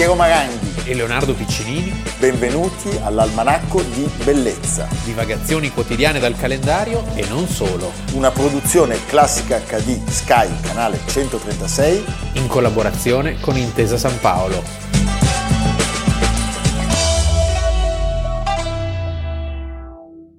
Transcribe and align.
Piero 0.00 0.14
Maranghi 0.14 0.88
e 0.88 0.94
Leonardo 0.94 1.34
Piccinini. 1.34 1.92
Benvenuti 2.18 2.88
all'Almanacco 3.02 3.82
di 3.82 4.08
Bellezza. 4.24 4.88
Divagazioni 5.04 5.68
quotidiane 5.68 6.18
dal 6.18 6.34
calendario 6.34 7.04
e 7.14 7.28
non 7.28 7.46
solo. 7.46 7.92
Una 8.14 8.30
produzione 8.30 8.96
classica 9.04 9.58
HD 9.58 10.02
Sky, 10.08 10.48
canale 10.62 11.00
136. 11.04 12.04
In 12.36 12.48
collaborazione 12.48 13.38
con 13.40 13.58
Intesa 13.58 13.98
San 13.98 14.18
Paolo. 14.20 14.62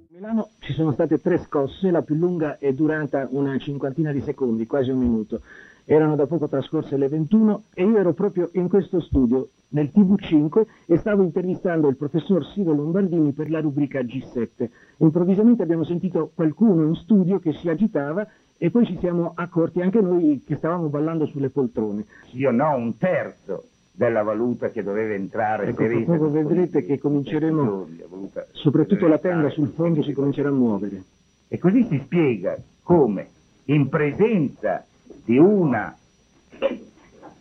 Milano 0.10 0.50
ci 0.58 0.74
sono 0.74 0.92
state 0.94 1.22
tre 1.22 1.40
scosse, 1.46 1.92
la 1.92 2.02
più 2.02 2.16
lunga 2.16 2.58
è 2.58 2.74
durata 2.74 3.28
una 3.30 3.56
cinquantina 3.60 4.12
di 4.12 4.22
secondi, 4.22 4.66
quasi 4.66 4.90
un 4.90 4.98
minuto. 4.98 5.42
Erano 5.86 6.16
da 6.16 6.28
poco 6.28 6.48
trascorse 6.48 6.98
le 6.98 7.08
21 7.08 7.64
e 7.74 7.84
io 7.84 7.98
ero 7.98 8.14
proprio 8.14 8.50
in 8.54 8.70
questo 8.70 9.02
studio, 9.02 9.50
nel 9.70 9.92
TV5, 9.94 10.66
e 10.86 10.98
stavo 10.98 11.24
intervistando 11.24 11.88
il 11.88 11.98
professor 11.98 12.46
Siro 12.46 12.74
Lombardini 12.74 13.32
per 13.32 13.50
la 13.50 13.62
rubrica 13.62 14.00
G7. 14.02 14.70
Improvvisamente 14.98 15.64
abbiamo 15.64 15.84
sentito 15.84 16.32
qualcuno 16.34 16.86
in 16.86 16.96
studio 16.96 17.40
che 17.40 17.54
si 17.54 17.70
agitava 17.70 18.28
e 18.58 18.70
poi 18.70 18.86
ci 18.86 18.98
siamo 19.00 19.32
accorti 19.36 19.82
anche 19.82 20.02
noi 20.02 20.44
che 20.46 20.56
stavamo 20.56 20.88
ballando 20.88 21.26
sulle 21.26 21.50
poltrone. 21.50 22.06
Io 22.34 22.52
no, 22.52 22.76
un 22.76 22.96
terzo 22.98 23.66
della 23.92 24.24
valuta 24.24 24.70
che 24.70 24.84
doveva 24.84 25.14
entrare. 25.14 25.68
Ecco, 25.68 25.84
tra 25.84 26.02
poco 26.04 26.30
vedrete 26.30 26.86
che 26.86 27.00
cominceremo, 27.00 27.88
soprattutto 28.52 29.08
la 29.08 29.18
tenda 29.18 29.50
sul 29.50 29.70
fondo 29.70 30.04
si 30.04 30.14
comincerà 30.14 30.50
a 30.50 30.54
muovere. 30.54 31.04
E 31.48 31.58
così 31.58 31.86
si 31.90 32.00
spiega 32.04 32.58
come 32.84 33.28
in 33.66 33.90
presenza 33.90 34.86
di 35.24 35.38
una... 35.38 35.96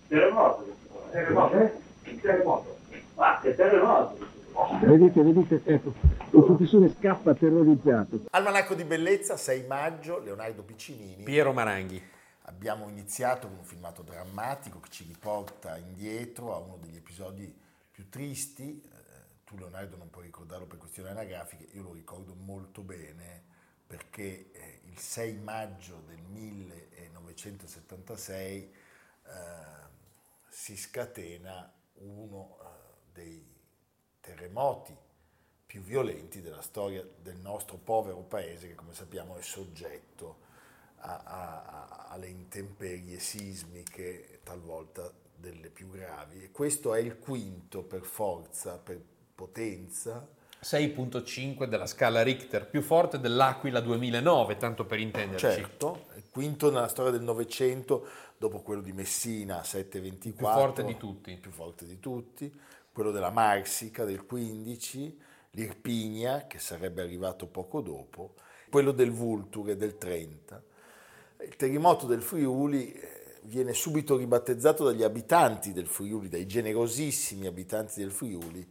Terremoto, 0.09 0.77
terremoto, 1.11 1.59
eh? 1.59 1.73
terremoto. 2.21 2.79
Ah, 3.17 3.39
che 3.41 3.55
terremoto! 3.55 4.29
Vedete, 4.83 5.23
vedete, 5.23 5.63
ecco, 5.65 5.95
il 6.33 6.45
professore 6.45 6.93
scappa 6.99 7.35
terrorizzato. 7.35 8.25
Almanacco 8.31 8.75
di 8.75 8.85
Bellezza, 8.85 9.37
6 9.37 9.67
maggio, 9.67 10.19
Leonardo 10.19 10.63
Piccinini. 10.63 11.23
Piero 11.23 11.53
Maranghi. 11.53 12.03
Abbiamo 12.43 12.89
iniziato 12.89 13.47
con 13.47 13.59
un 13.59 13.65
filmato 13.65 14.03
drammatico 14.03 14.81
che 14.81 14.89
ci 14.91 15.05
riporta 15.07 15.77
indietro 15.79 16.55
a 16.55 16.59
uno 16.59 16.79
degli 16.81 16.97
episodi 16.97 17.53
più 17.91 18.09
tristi. 18.09 18.83
Eh, 18.83 18.99
tu 19.45 19.57
Leonardo 19.57 19.97
non 19.97 20.11
puoi 20.11 20.25
ricordarlo 20.25 20.67
per 20.67 20.79
questioni 20.79 21.11
anagrafiche, 21.11 21.69
io 21.73 21.83
lo 21.83 21.93
ricordo 21.93 22.35
molto 22.35 22.83
bene 22.83 23.49
perché 23.87 24.51
eh, 24.53 24.81
il 24.89 24.99
6 24.99 25.39
maggio 25.39 26.03
del 26.07 26.21
1976 27.35 28.75
eh, 29.25 29.31
si 30.49 30.77
scatena 30.77 31.73
uno 31.95 32.59
eh, 32.61 32.67
dei 33.13 33.59
terremoti 34.21 34.97
più 35.67 35.83
violenti 35.83 36.41
della 36.41 36.63
storia 36.63 37.07
del 37.23 37.37
nostro 37.37 37.77
povero 37.77 38.19
paese 38.23 38.69
che 38.69 38.75
come 38.75 38.93
sappiamo 38.93 39.37
è 39.37 39.43
soggetto 39.43 40.49
a, 40.97 41.23
a, 41.25 42.09
alle 42.09 42.29
intemperie 42.29 43.19
sismiche 43.19 44.41
talvolta 44.43 45.13
delle 45.37 45.71
più 45.71 45.91
gravi. 45.91 46.43
E 46.43 46.51
questo 46.51 46.95
è 46.95 47.01
il 47.01 47.19
quinto 47.19 47.83
per 47.83 48.03
forza, 48.03 48.79
per 48.79 49.01
potenza 49.35 50.29
6.5 50.63 51.65
della 51.65 51.87
scala 51.87 52.23
Richter, 52.23 52.69
più 52.69 52.83
forte 52.83 53.19
dell'Aquila 53.19 53.81
2009, 53.81 54.59
tanto 54.59 54.85
per 54.85 54.99
intenderci. 54.99 55.47
Certo, 55.47 56.07
il 56.17 56.25
quinto 56.31 56.71
nella 56.71 56.89
storia 56.89 57.11
del 57.11 57.23
Novecento, 57.23 58.07
dopo 58.37 58.61
quello 58.61 58.83
di 58.83 58.93
Messina 58.93 59.61
7.24. 59.61 60.19
Più 60.21 60.47
forte 60.47 60.85
di 60.85 60.97
tutti. 60.99 61.37
Più 61.37 61.51
forte 61.51 61.87
di 61.87 61.99
tutti, 61.99 62.61
quello 62.93 63.11
della 63.11 63.31
Marsica 63.31 64.05
del 64.05 64.27
15, 64.27 65.19
l'Irpinia, 65.53 66.47
che 66.47 66.59
sarebbe 66.59 67.01
arrivato 67.01 67.47
poco 67.47 67.81
dopo, 67.81 68.35
quello 68.69 68.93
del 68.93 69.11
Vulture 69.11 69.77
del 69.77 69.97
30. 69.97 70.63
Il 71.43 71.57
terremoto 71.57 72.07
del 72.07 72.21
Friuli 72.21 72.93
eh, 72.93 73.39
viene 73.45 73.73
subito 73.73 74.17
ribattezzato 74.17 74.85
dagli 74.85 75.03
abitanti 75.03 75.73
del 75.73 75.87
Friuli, 75.87 76.29
dai 76.29 76.47
generosissimi 76.47 77.47
abitanti 77.47 78.01
del 78.01 78.11
Friuli, 78.11 78.69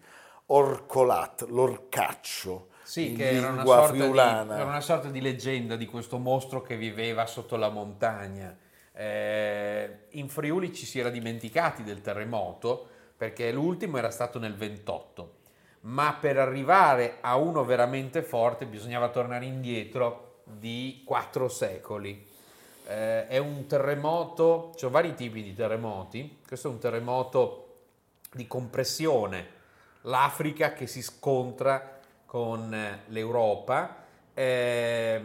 Orcolat, 0.51 1.45
l'orcaccio. 1.49 2.69
Sì, 2.81 3.13
che 3.13 3.29
era 3.29 3.49
una, 3.49 3.63
sorta 3.63 3.91
di, 3.91 4.01
era 4.01 4.65
una 4.65 4.81
sorta 4.81 5.09
di 5.09 5.21
leggenda 5.21 5.75
di 5.75 5.85
questo 5.85 6.17
mostro 6.17 6.63
che 6.63 6.75
viveva 6.75 7.27
sotto 7.27 7.55
la 7.55 7.69
montagna. 7.69 8.57
Eh, 8.91 10.05
in 10.09 10.27
Friuli 10.27 10.73
ci 10.73 10.87
si 10.87 10.99
era 10.99 11.09
dimenticati 11.09 11.83
del 11.83 12.01
terremoto 12.01 12.87
perché 13.15 13.51
l'ultimo 13.51 13.99
era 13.99 14.09
stato 14.09 14.39
nel 14.39 14.55
28, 14.55 15.35
ma 15.81 16.17
per 16.19 16.39
arrivare 16.39 17.17
a 17.21 17.35
uno 17.35 17.63
veramente 17.63 18.23
forte 18.23 18.65
bisognava 18.65 19.09
tornare 19.09 19.45
indietro 19.45 20.41
di 20.45 21.03
quattro 21.05 21.47
secoli. 21.47 22.25
Eh, 22.87 23.27
è 23.27 23.37
un 23.37 23.67
terremoto, 23.67 24.71
ci 24.73 24.79
sono 24.79 24.93
vari 24.93 25.13
tipi 25.13 25.43
di 25.43 25.53
terremoti, 25.53 26.39
questo 26.47 26.69
è 26.69 26.71
un 26.71 26.79
terremoto 26.79 27.65
di 28.33 28.47
compressione 28.47 29.57
l'Africa 30.09 30.73
che 30.73 30.87
si 30.87 31.01
scontra 31.01 31.99
con 32.25 32.73
eh, 32.73 33.03
l'Europa. 33.07 34.03
Eh, 34.33 35.21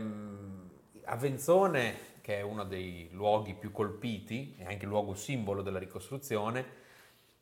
Avenzone, 1.07 1.97
che 2.21 2.39
è 2.39 2.41
uno 2.43 2.65
dei 2.65 3.09
luoghi 3.13 3.55
più 3.55 3.73
colpiti, 3.73 4.55
è 4.59 4.65
anche 4.65 4.85
il 4.85 4.91
luogo 4.91 5.15
simbolo 5.15 5.63
della 5.63 5.79
ricostruzione, 5.79 6.83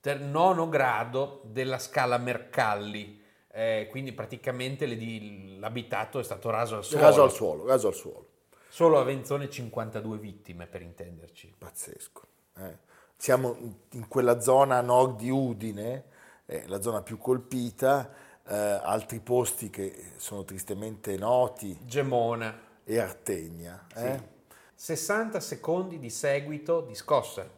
ter- 0.00 0.20
nono 0.20 0.68
grado 0.68 1.42
della 1.44 1.78
scala 1.78 2.18
Mercalli, 2.18 3.20
eh, 3.52 3.86
quindi 3.90 4.12
praticamente 4.12 4.86
le, 4.86 5.58
l'abitato 5.58 6.18
è 6.18 6.24
stato 6.24 6.50
raso 6.50 6.76
al 6.76 6.84
suolo. 6.84 7.04
Raso 7.04 7.22
al 7.22 7.32
suolo, 7.32 7.66
raso 7.66 7.88
al 7.88 7.94
suolo. 7.94 8.26
Solo 8.68 8.98
Avenzone 8.98 9.50
52 9.50 10.16
vittime 10.16 10.66
per 10.66 10.80
intenderci. 10.80 11.54
Pazzesco. 11.58 12.22
Eh. 12.56 12.90
Siamo 13.16 13.56
in 13.90 14.08
quella 14.08 14.40
zona 14.40 14.78
a 14.78 14.80
nord 14.80 15.18
di 15.18 15.30
Udine, 15.30 16.04
è 16.44 16.64
la 16.66 16.80
zona 16.80 17.02
più 17.02 17.18
colpita, 17.18 18.10
eh, 18.46 18.54
altri 18.54 19.20
posti 19.20 19.70
che 19.70 20.12
sono 20.16 20.44
tristemente 20.44 21.16
noti. 21.16 21.78
Gemona. 21.84 22.70
E 22.84 22.98
Artegna. 22.98 23.86
Eh? 23.94 24.18
Sì. 24.18 24.30
60 24.74 25.38
secondi 25.38 25.98
di 25.98 26.10
seguito 26.10 26.80
di 26.80 26.94
scosse, 26.94 27.50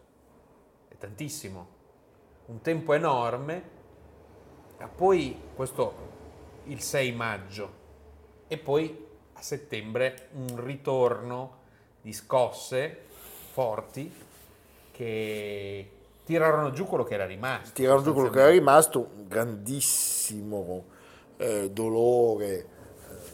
è 0.89 0.97
tantissimo, 0.99 1.69
un 2.47 2.61
tempo 2.61 2.93
enorme, 2.93 3.71
e 4.79 4.87
poi 4.87 5.41
questo 5.55 6.13
il 6.65 6.81
6 6.81 7.13
maggio 7.13 7.83
e 8.47 8.59
poi 8.59 9.07
a 9.33 9.43
settembre 9.43 10.29
un 10.33 10.63
ritorno 10.63 11.63
di 12.03 12.13
scosse 12.13 13.07
forti 13.53 14.13
che 14.91 15.91
tirarono 16.25 16.71
giù 16.73 16.85
quello 16.85 17.05
che 17.05 17.15
era 17.15 17.27
rimasto. 17.27 17.71
Tirarono 17.75 18.03
giù 18.03 18.13
quello 18.13 18.31
che 18.31 18.41
era 18.41 18.51
rimasto, 18.51 19.11
un 19.15 19.29
grandissimo 19.29 20.85
eh, 21.37 21.71
dolore 21.71 22.47
eh, 22.57 22.67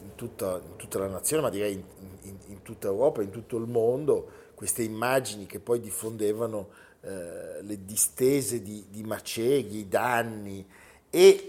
in, 0.03 0.15
tutta, 0.17 0.61
in, 0.63 0.77
tutta, 0.77 0.99
la 0.99 1.09
nazione, 1.09 1.43
ma 1.43 1.51
direi 1.51 1.75
in, 1.75 1.83
in, 2.23 2.37
in, 2.49 2.63
tutta 2.63 2.89
Europa, 2.89 3.23
in 3.23 3.31
tutto 3.31 3.57
il 3.57 3.67
mondo, 3.67 4.29
queste 4.55 4.83
immagini 4.83 5.47
che 5.47 5.61
poi 5.61 5.81
diffondevano 5.81 6.69
eh, 7.03 7.63
le 7.63 7.85
distese 7.85 8.61
di, 8.61 8.87
di 8.91 9.03
macerie, 9.05 9.81
i 9.81 9.89
danni 9.89 10.67
e 11.09 11.49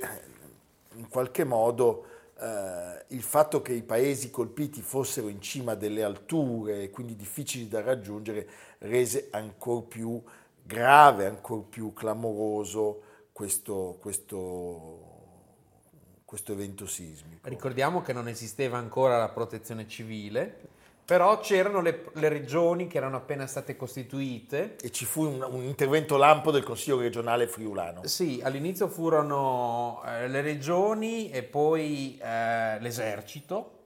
in 0.96 1.08
qualche 1.10 1.44
modo 1.44 2.06
eh, 2.40 3.06
il 3.08 3.22
fatto 3.22 3.62
che 3.62 3.74
i 3.74 3.84
paesi 3.84 4.30
colpiti 4.30 4.82
fossero 4.82 5.28
in 5.28 5.42
cima 5.42 5.76
delle 5.76 6.04
alture 6.04 6.84
e 6.84 6.90
quindi 6.90 7.16
difficili 7.16 7.68
da 7.68 7.82
raggiungere 7.82 8.48
rese 8.80 9.28
ancora 9.32 9.82
più 9.82 10.22
grave, 10.64 11.26
ancora 11.26 11.62
più 11.68 11.94
clamoroso 11.94 13.02
questo, 13.32 13.98
questo, 14.00 15.00
questo 16.26 16.52
evento 16.54 16.86
sismico. 16.86 17.48
Ricordiamo 17.50 18.02
che 18.02 18.14
non 18.14 18.28
esisteva 18.28 18.78
ancora 18.78 19.18
la 19.18 19.30
protezione 19.30 19.88
civile, 19.88 20.70
però 21.04 21.40
c'erano 21.40 21.82
le, 21.82 22.06
le, 22.14 22.30
regioni 22.30 22.88
che 22.88 22.98
erano 22.98 23.18
appena 23.18 23.46
state 23.46 23.76
costituite. 23.76 24.78
E 24.78 24.92
ci 24.92 25.06
fu 25.06 25.24
un, 25.24 25.42
un, 25.42 25.64
intervento 25.64 26.16
lampo 26.16 26.52
del 26.52 26.64
Consiglio 26.64 27.00
regionale 27.00 27.48
friulano. 27.48 28.06
Sì, 28.08 28.40
all'inizio 28.44 28.88
furono 28.88 30.02
eh, 30.06 30.28
le 30.28 30.42
regioni 30.42 31.30
e 31.30 31.44
poi 31.44 32.18
eh, 32.22 32.80
l'esercito. 32.80 33.80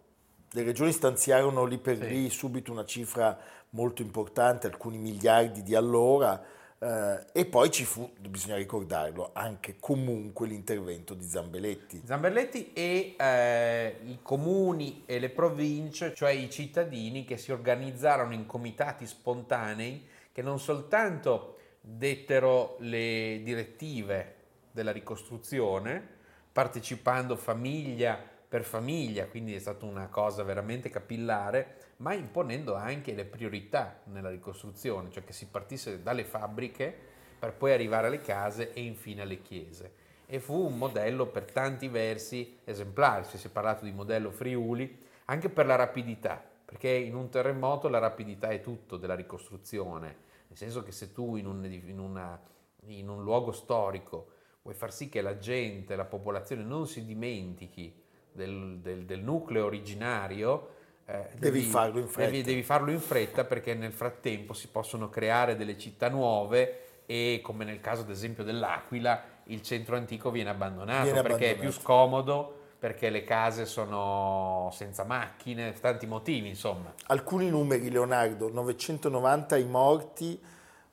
Le 0.52 0.64
regioni 0.64 0.92
stanziarono 0.92 1.66
lì 1.66 1.78
per 1.78 1.98
sì. 1.98 2.08
lì 2.08 2.30
subito 2.30 2.72
una 2.72 2.86
cifra 2.86 3.38
molto 3.72 4.02
importante, 4.02 4.68
alcuni 4.68 4.98
miliardi 4.98 5.64
di 5.64 5.76
allora, 5.76 6.42
Uh, 6.78 7.24
e 7.32 7.46
poi 7.46 7.72
ci 7.72 7.86
fu, 7.86 8.12
bisogna 8.20 8.58
ricordarlo, 8.58 9.32
anche 9.34 9.78
comunque 9.80 10.46
l'intervento 10.48 11.14
di 11.14 11.24
Zambelletti. 11.24 12.02
Zambelletti 12.04 12.74
e 12.74 13.16
eh, 13.18 13.96
i 14.04 14.20
comuni 14.22 15.04
e 15.06 15.20
le 15.20 15.30
province, 15.30 16.14
cioè 16.14 16.32
i 16.32 16.50
cittadini 16.50 17.24
che 17.24 17.38
si 17.38 17.52
organizzarono 17.52 18.34
in 18.34 18.46
comitati 18.46 19.08
spontanei 19.08 20.06
che 20.32 20.42
non 20.42 20.60
soltanto 20.60 21.58
dettero 21.80 22.76
le 22.80 23.40
direttive 23.42 24.36
della 24.72 24.92
ricostruzione, 24.92 26.06
partecipando 26.52 27.38
famiglia 27.38 28.20
per 28.48 28.64
famiglia, 28.64 29.28
quindi 29.28 29.56
è 29.56 29.60
stata 29.60 29.86
una 29.86 30.08
cosa 30.08 30.44
veramente 30.44 30.90
capillare, 30.90 31.85
ma 31.98 32.14
imponendo 32.14 32.76
anche 32.76 33.14
le 33.14 33.26
priorità 33.26 34.02
nella 34.06 34.30
ricostruzione, 34.30 35.10
cioè 35.12 35.24
che 35.24 35.34
si 35.34 35.48
partisse 35.48 36.02
dalle 36.02 36.26
fabbriche 36.26 36.94
per 37.40 37.54
poi 37.54 37.72
arrivare 37.72 38.08
alle 38.08 38.22
case 38.22 38.74
e 38.74 38.82
infine 38.82 39.22
alle 39.22 39.42
chiese. 39.42 40.04
E 40.26 40.40
fu 40.40 40.66
un 40.66 40.78
modello 40.78 41.28
per 41.28 41.52
tanti 41.52 41.88
versi 41.88 42.58
esemplare, 42.64 43.24
si 43.24 43.46
è 43.46 43.50
parlato 43.50 43.86
di 43.86 43.92
modello 43.92 44.32
Friuli, 44.32 44.98
anche 45.26 45.50
per 45.50 45.66
la 45.66 45.76
rapidità, 45.76 46.44
perché 46.66 46.90
in 46.90 47.16
un 47.16 47.30
terremoto 47.30 47.88
la 47.88 48.00
rapidità 48.00 48.50
è 48.50 48.62
tutto 48.62 48.98
della 48.98 49.16
ricostruzione, 49.16 50.24
nel 50.48 50.58
senso 50.58 50.84
che 50.84 50.92
se 50.92 51.14
tu 51.14 51.36
in 51.36 51.46
un, 51.46 51.64
in 51.64 52.00
una, 52.00 52.40
in 52.88 53.08
un 53.08 53.24
luogo 53.24 53.52
storico 53.52 54.32
vuoi 54.64 54.76
far 54.76 54.92
sì 54.92 55.10
che 55.10 55.22
la 55.22 55.38
gente, 55.38 55.96
la 55.96 56.06
popolazione 56.06 56.64
non 56.64 56.88
si 56.88 57.06
dimentichi 57.06 58.02
del, 58.32 58.80
del, 58.80 59.06
del 59.06 59.22
nucleo 59.22 59.66
originario, 59.66 60.75
eh, 61.08 61.30
devi, 61.38 61.60
devi, 61.60 61.62
farlo 61.62 62.00
in 62.00 62.08
fretta. 62.08 62.32
Devi, 62.32 62.44
devi, 62.44 62.64
farlo 62.64 62.92
in 62.92 63.00
fretta 63.00 63.44
perché 63.44 63.74
nel 63.74 63.92
frattempo 63.92 64.54
si 64.54 64.68
possono 64.70 65.10
creare 65.10 65.56
delle 65.56 65.78
città 65.78 66.10
nuove 66.10 66.80
e 67.06 67.40
come 67.44 67.64
nel 67.64 67.80
caso 67.80 68.02
ad 68.02 68.10
esempio 68.10 68.44
dell'Aquila 68.44 69.22
il 69.46 69.62
centro 69.62 69.96
antico 69.96 70.32
viene 70.32 70.50
abbandonato 70.50 71.04
viene 71.04 71.22
perché 71.22 71.50
abbandonato. 71.50 71.58
è 71.58 71.60
più 71.60 71.72
scomodo 71.72 72.60
perché 72.80 73.10
le 73.10 73.24
case 73.24 73.66
sono 73.66 74.70
senza 74.72 75.04
macchine, 75.04 75.74
tanti 75.74 76.06
motivi 76.06 76.50
insomma. 76.50 76.94
Alcuni 77.08 77.50
numeri 77.50 77.90
Leonardo, 77.90 78.52
990 78.52 79.58
i 79.58 79.64
morti, 79.64 80.40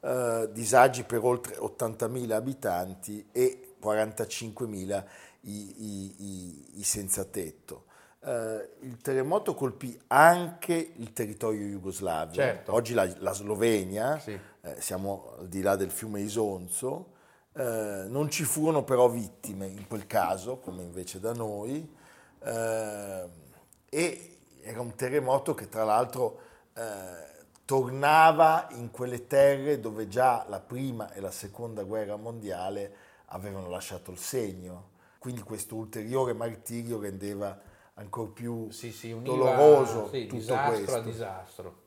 eh, 0.00 0.48
disagi 0.52 1.04
per 1.04 1.22
oltre 1.22 1.56
80.000 1.56 2.30
abitanti 2.30 3.28
e 3.30 3.74
45.000 3.82 5.04
i, 5.42 5.50
i, 5.50 6.14
i, 6.18 6.64
i 6.78 6.82
senza 6.82 7.24
tetto. 7.24 7.84
Uh, 8.22 8.84
il 8.86 8.98
terremoto 9.02 9.52
colpì 9.54 10.00
anche 10.06 10.92
il 10.94 11.12
territorio 11.12 11.66
jugoslavo, 11.66 12.32
certo. 12.32 12.72
oggi 12.72 12.94
la, 12.94 13.10
la 13.18 13.32
Slovenia, 13.32 14.18
sì. 14.20 14.38
eh, 14.60 14.80
siamo 14.80 15.34
al 15.40 15.48
di 15.48 15.60
là 15.60 15.74
del 15.74 15.90
fiume 15.90 16.20
Isonzo, 16.20 17.14
eh, 17.54 18.04
non 18.06 18.30
ci 18.30 18.44
furono 18.44 18.84
però 18.84 19.08
vittime 19.08 19.66
in 19.66 19.88
quel 19.88 20.06
caso, 20.06 20.58
come 20.58 20.82
invece 20.82 21.18
da 21.18 21.32
noi, 21.32 21.92
eh, 22.44 23.28
e 23.88 24.38
era 24.60 24.80
un 24.80 24.94
terremoto 24.94 25.54
che 25.54 25.68
tra 25.68 25.82
l'altro 25.84 26.40
eh, 26.74 27.30
tornava 27.64 28.68
in 28.72 28.90
quelle 28.90 29.26
terre 29.26 29.80
dove 29.80 30.06
già 30.06 30.46
la 30.48 30.60
prima 30.60 31.12
e 31.12 31.20
la 31.20 31.30
seconda 31.30 31.82
guerra 31.82 32.16
mondiale 32.16 32.94
avevano 33.26 33.68
lasciato 33.68 34.10
il 34.10 34.18
segno 34.18 34.90
quindi 35.22 35.42
questo 35.42 35.76
ulteriore 35.76 36.32
martirio 36.32 36.98
rendeva 36.98 37.56
ancora 37.94 38.30
più 38.30 38.70
sì, 38.70 38.92
sì, 38.92 39.12
univa, 39.12 39.34
doloroso 39.34 40.08
sì, 40.08 40.26
tutto 40.26 40.40
disastro 40.40 40.74
questo. 40.74 40.94
a 40.94 41.00
disastro. 41.00 41.82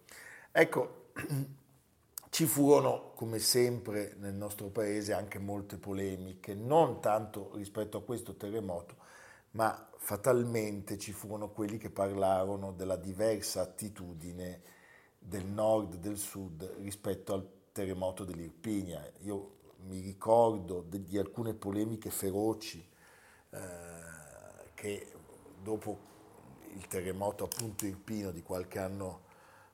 Ecco, 0.51 1.09
ci 2.29 2.45
furono, 2.45 3.11
come 3.15 3.39
sempre 3.39 4.15
nel 4.19 4.33
nostro 4.33 4.67
paese, 4.67 5.13
anche 5.13 5.39
molte 5.39 5.77
polemiche, 5.77 6.53
non 6.53 6.99
tanto 7.01 7.51
rispetto 7.55 7.97
a 7.97 8.03
questo 8.03 8.35
terremoto, 8.35 8.95
ma 9.51 9.89
fatalmente 9.97 10.97
ci 10.97 11.11
furono 11.11 11.49
quelli 11.49 11.77
che 11.77 11.89
parlarono 11.89 12.71
della 12.73 12.97
diversa 12.97 13.61
attitudine 13.61 14.61
del 15.17 15.45
nord 15.45 15.93
e 15.93 15.97
del 15.99 16.17
sud 16.17 16.75
rispetto 16.81 17.33
al 17.33 17.47
terremoto 17.71 18.23
dell'Irpinia. 18.23 19.03
Io 19.21 19.53
mi 19.87 19.99
ricordo 19.99 20.85
di 20.87 21.17
alcune 21.17 21.53
polemiche 21.53 22.09
feroci 22.09 22.85
eh, 23.49 23.59
che 24.73 25.07
dopo 25.65 25.97
il 26.75 26.87
terremoto 26.87 27.45
appunto 27.45 27.87
irpino 27.87 28.29
di 28.29 28.43
qualche 28.43 28.77
anno 28.77 29.21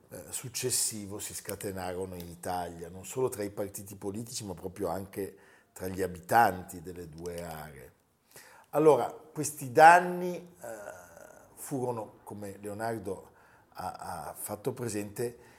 eh, 0.07 0.23
successivo 0.29 1.19
si 1.19 1.33
scatenarono 1.33 2.15
in 2.15 2.29
Italia, 2.29 2.87
non 2.87 3.05
solo 3.05 3.27
tra 3.27 3.43
i 3.43 3.49
partiti 3.49 3.97
politici 3.97 4.45
ma 4.45 4.53
proprio 4.53 4.87
anche 4.87 5.37
tra 5.73 5.87
gli 5.87 6.01
abitanti 6.01 6.81
delle 6.81 7.09
due 7.09 7.43
aree. 7.43 7.93
Allora, 8.69 9.11
questi 9.11 9.73
danni 9.73 10.35
eh, 10.37 10.67
furono, 11.55 12.19
come 12.23 12.57
Leonardo 12.61 13.31
ha, 13.73 14.27
ha 14.27 14.33
fatto 14.33 14.71
presente, 14.71 15.49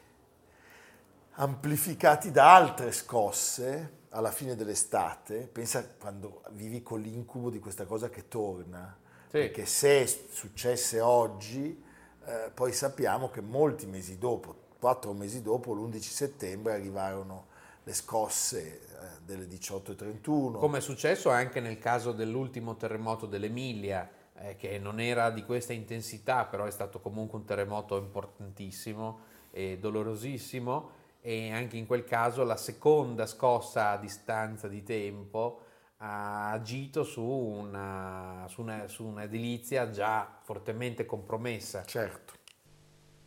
amplificati 1.33 2.31
da 2.31 2.55
altre 2.55 2.91
scosse 2.93 4.01
alla 4.11 4.31
fine 4.31 4.55
dell'estate, 4.55 5.47
pensa 5.47 5.87
quando 5.87 6.43
vivi 6.53 6.83
con 6.83 7.01
l'incubo 7.01 7.51
di 7.51 7.59
questa 7.59 7.85
cosa 7.85 8.09
che 8.09 8.29
torna, 8.29 9.01
sì. 9.33 9.39
perché 9.39 9.67
se 9.67 10.07
successe 10.07 11.01
oggi, 11.01 11.83
eh, 12.25 12.51
poi 12.53 12.73
sappiamo 12.73 13.31
che 13.31 13.41
molti 13.41 13.87
mesi 13.87 14.19
dopo, 14.19 14.55
quattro 14.79 15.13
mesi 15.13 15.43
dopo, 15.43 15.73
l'11 15.73 15.99
settembre, 16.01 16.75
arrivarono 16.75 17.47
le 17.85 17.95
scosse 17.95 18.61
eh, 18.61 18.81
delle 19.25 19.47
18.31. 19.47 20.59
Come 20.59 20.79
è 20.79 20.81
successo 20.81 21.31
anche 21.31 21.61
nel 21.61 21.79
caso 21.79 22.13
dell'ultimo 22.13 22.77
terremoto 22.77 23.27
dell'Emilia, 23.27 24.09
eh, 24.35 24.57
che 24.57 24.79
non 24.79 25.01
era 25.01 25.31
di 25.31 25.45
questa 25.45 25.73
intensità, 25.73 26.45
però 26.45 26.65
è 26.65 26.71
stato 26.71 27.01
comunque 27.01 27.39
un 27.39 27.45
terremoto 27.45 27.97
importantissimo 27.97 29.31
e 29.51 29.79
dolorosissimo 29.79 31.01
e 31.21 31.53
anche 31.53 31.77
in 31.77 31.87
quel 31.87 32.05
caso 32.05 32.43
la 32.43 32.57
seconda 32.57 33.27
scossa 33.27 33.91
a 33.91 33.97
distanza 33.97 34.67
di 34.67 34.83
tempo 34.83 35.61
ha 36.05 36.51
agito 36.51 37.05
su, 37.05 37.23
una, 37.23 38.45
su, 38.49 38.63
una, 38.63 38.89
su 38.89 39.05
un'edilizia 39.05 39.91
già 39.91 40.41
fortemente 40.43 41.07
compromessa. 41.07 41.85
Certo. 41.85 42.35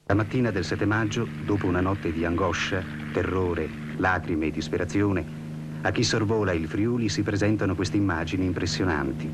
La 0.08 0.14
mattina 0.14 0.52
del 0.52 0.66
7 0.66 0.86
maggio, 0.86 1.26
dopo 1.46 1.68
una 1.68 1.80
notte 1.80 2.12
di 2.12 2.26
angoscia, 2.26 2.84
terrore, 3.14 3.70
lacrime 3.96 4.48
e 4.48 4.52
disperazione, 4.52 5.44
a 5.84 5.92
chi 5.92 6.04
sorvola 6.04 6.52
il 6.52 6.68
Friuli 6.68 7.08
si 7.08 7.24
presentano 7.24 7.76
queste 7.76 7.96
immagini 7.96 8.46
impressionanti. 8.46 9.32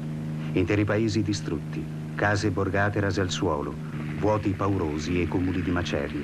Interi 0.53 0.85
paesi 0.85 1.23
distrutti, 1.23 1.83
case 2.13 2.51
borgate 2.51 2.99
rase 2.99 3.21
al 3.21 3.31
suolo, 3.31 3.73
vuoti 4.19 4.51
paurosi 4.51 5.19
e 5.19 5.27
cumuli 5.27 5.63
di 5.63 5.71
macerie. 5.71 6.23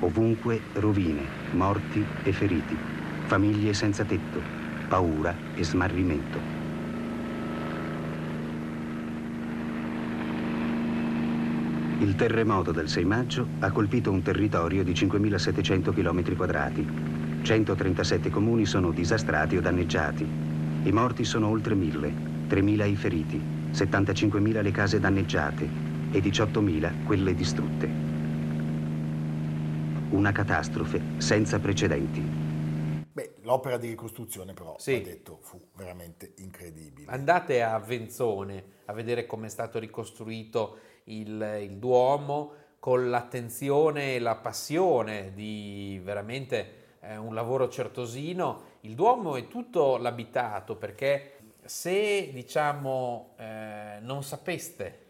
Ovunque 0.00 0.60
rovine, 0.74 1.26
morti 1.52 2.04
e 2.22 2.32
feriti, 2.32 2.76
famiglie 3.26 3.72
senza 3.72 4.04
tetto, 4.04 4.63
paura 4.94 5.36
e 5.56 5.64
smarrimento. 5.64 6.38
Il 11.98 12.14
terremoto 12.14 12.70
del 12.70 12.88
6 12.88 13.04
maggio 13.04 13.48
ha 13.58 13.72
colpito 13.72 14.12
un 14.12 14.22
territorio 14.22 14.84
di 14.84 14.92
5.700 14.92 15.92
km 15.92 16.36
quadrati. 16.36 16.86
137 17.42 18.30
comuni 18.30 18.66
sono 18.66 18.92
disastrati 18.92 19.56
o 19.56 19.60
danneggiati. 19.60 20.24
I 20.84 20.92
morti 20.92 21.24
sono 21.24 21.48
oltre 21.48 21.74
1.000, 21.74 22.12
3.000 22.48 22.88
i 22.88 22.94
feriti, 22.94 23.42
75.000 23.72 24.62
le 24.62 24.70
case 24.70 25.00
danneggiate 25.00 25.68
e 26.12 26.20
18.000 26.20 26.92
quelle 27.04 27.34
distrutte 27.34 28.12
una 30.10 30.30
catastrofe 30.30 31.00
senza 31.16 31.58
precedenti. 31.58 32.43
Beh, 33.14 33.36
l'opera 33.42 33.76
di 33.76 33.86
ricostruzione 33.86 34.54
però, 34.54 34.74
sì. 34.76 35.00
detto, 35.00 35.38
fu 35.40 35.60
veramente 35.74 36.32
incredibile. 36.38 37.12
Andate 37.12 37.62
a 37.62 37.78
Venzone 37.78 38.64
a 38.86 38.92
vedere 38.92 39.24
come 39.24 39.46
è 39.46 39.50
stato 39.50 39.78
ricostruito 39.78 40.78
il, 41.04 41.58
il 41.62 41.76
Duomo 41.78 42.54
con 42.80 43.10
l'attenzione 43.10 44.16
e 44.16 44.18
la 44.18 44.34
passione 44.34 45.32
di 45.32 46.00
veramente 46.02 46.96
eh, 47.02 47.16
un 47.16 47.34
lavoro 47.34 47.68
certosino. 47.68 48.62
Il 48.80 48.96
Duomo 48.96 49.36
è 49.36 49.46
tutto 49.46 49.96
l'abitato 49.96 50.74
perché 50.74 51.38
se 51.62 52.30
diciamo 52.32 53.34
eh, 53.38 53.98
non 54.00 54.24
sapeste 54.24 55.02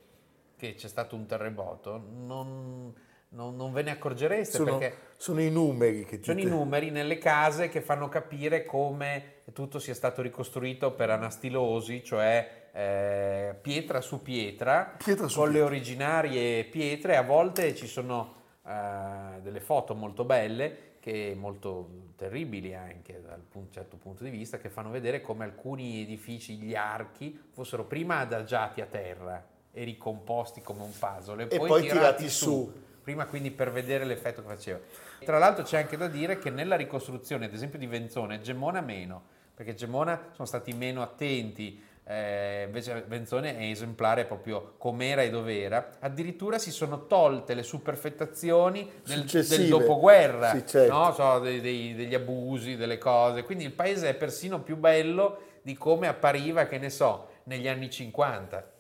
che 0.59 0.75
c'è 0.75 0.89
stato 0.89 1.17
un 1.17 1.25
terremoto, 1.25 1.97
non, 1.97 2.95
non, 3.35 3.57
non 3.57 3.73
ve 3.73 3.83
ne 3.83 3.93
accorgereste 3.93 4.57
sono, 4.57 4.79
perché 4.79 4.97
sono 5.17 5.41
i 5.41 5.51
numeri 5.51 6.05
che 6.05 6.19
ti 6.19 6.25
sono 6.25 6.39
te... 6.39 6.47
i 6.47 6.49
numeri 6.49 6.91
nelle 6.91 7.19
case 7.19 7.69
che 7.69 7.81
fanno 7.81 8.09
capire 8.09 8.65
come 8.65 9.43
tutto 9.53 9.79
sia 9.79 9.95
stato 9.95 10.23
ricostruito 10.23 10.93
per 10.93 11.11
anastilosi, 11.11 12.03
cioè 12.03 12.69
eh, 12.73 13.55
pietra 13.61 14.01
su 14.01 14.23
pietra, 14.23 14.95
pietra 14.97 15.29
su 15.29 15.41
con 15.41 15.51
pietra. 15.51 15.65
le 15.67 15.75
originarie 15.75 16.65
pietre. 16.65 17.17
A 17.17 17.23
volte 17.23 17.75
ci 17.75 17.87
sono 17.87 18.35
eh, 18.67 19.41
delle 19.43 19.61
foto 19.61 19.95
molto 19.95 20.25
belle, 20.25 20.93
che 21.01 21.35
molto 21.37 22.13
terribili 22.17 22.75
anche 22.75 23.21
dal 23.21 23.43
un 23.53 23.71
certo 23.71 23.97
punto 23.97 24.25
di 24.25 24.31
vista, 24.31 24.59
che 24.59 24.71
fanno 24.71 24.91
vedere 24.91 25.21
come 25.21 25.45
alcuni 25.45 26.01
edifici, 26.03 26.57
gli 26.57 26.75
archi, 26.75 27.39
fossero 27.51 27.85
prima 27.85 28.21
adagiati 28.21 28.81
a 28.81 28.87
terra 28.87 29.45
e 29.71 29.85
ricomposti 29.85 30.63
come 30.63 30.83
un 30.83 30.93
puzzle 30.97 31.43
e, 31.43 31.47
e 31.51 31.59
poi, 31.59 31.69
poi, 31.69 31.83
tirati, 31.83 31.99
tirati 31.99 32.29
su. 32.29 32.45
su 32.45 32.83
prima 33.05 33.27
quindi 33.27 33.51
per 33.51 33.71
vedere 33.71 34.05
l'effetto 34.05 34.43
che 34.43 34.49
faceva. 34.49 34.81
Tra 35.25 35.39
l'altro 35.39 35.63
c'è 35.63 35.79
anche 35.79 35.97
da 35.97 36.09
dire 36.09 36.39
che 36.39 36.51
nella 36.51 36.75
ricostruzione, 36.75 37.45
ad 37.45 37.53
esempio 37.55 37.79
di 37.79 37.87
Venzone, 37.87 38.41
Gemona 38.41 38.81
meno, 38.81 39.23
perché 39.55 39.75
Gemona 39.75 40.31
sono 40.33 40.49
stati 40.49 40.73
meno 40.73 41.03
attenti 41.03 41.81
eh, 42.07 42.65
invece 42.67 43.03
Benzone 43.07 43.57
è 43.57 43.63
esemplare 43.63 44.27
proprio 44.27 44.75
com'era 44.77 45.23
e 45.23 45.31
dov'era, 45.31 45.93
addirittura 46.01 46.59
si 46.59 46.71
sono 46.71 47.07
tolte 47.07 47.55
le 47.55 47.63
superfettazioni 47.63 48.91
del, 49.07 49.25
del 49.25 49.69
dopoguerra, 49.69 50.51
sì, 50.51 50.67
certo. 50.67 50.93
no? 50.93 51.13
so, 51.15 51.39
dei, 51.39 51.63
dei, 51.63 51.95
degli 51.95 52.15
abusi, 52.15 52.77
delle 52.77 52.99
cose, 52.99 53.43
quindi 53.43 53.65
il 53.65 53.73
paese 53.73 54.11
è 54.11 54.15
persino 54.15 54.61
più 54.61 54.77
bello 54.77 55.53
di 55.63 55.75
come 55.75 56.07
appariva, 56.07 56.67
che 56.67 56.77
ne 56.77 56.91
so, 56.91 57.29
negli 57.45 57.69
anni 57.69 57.89
50. 57.89 58.73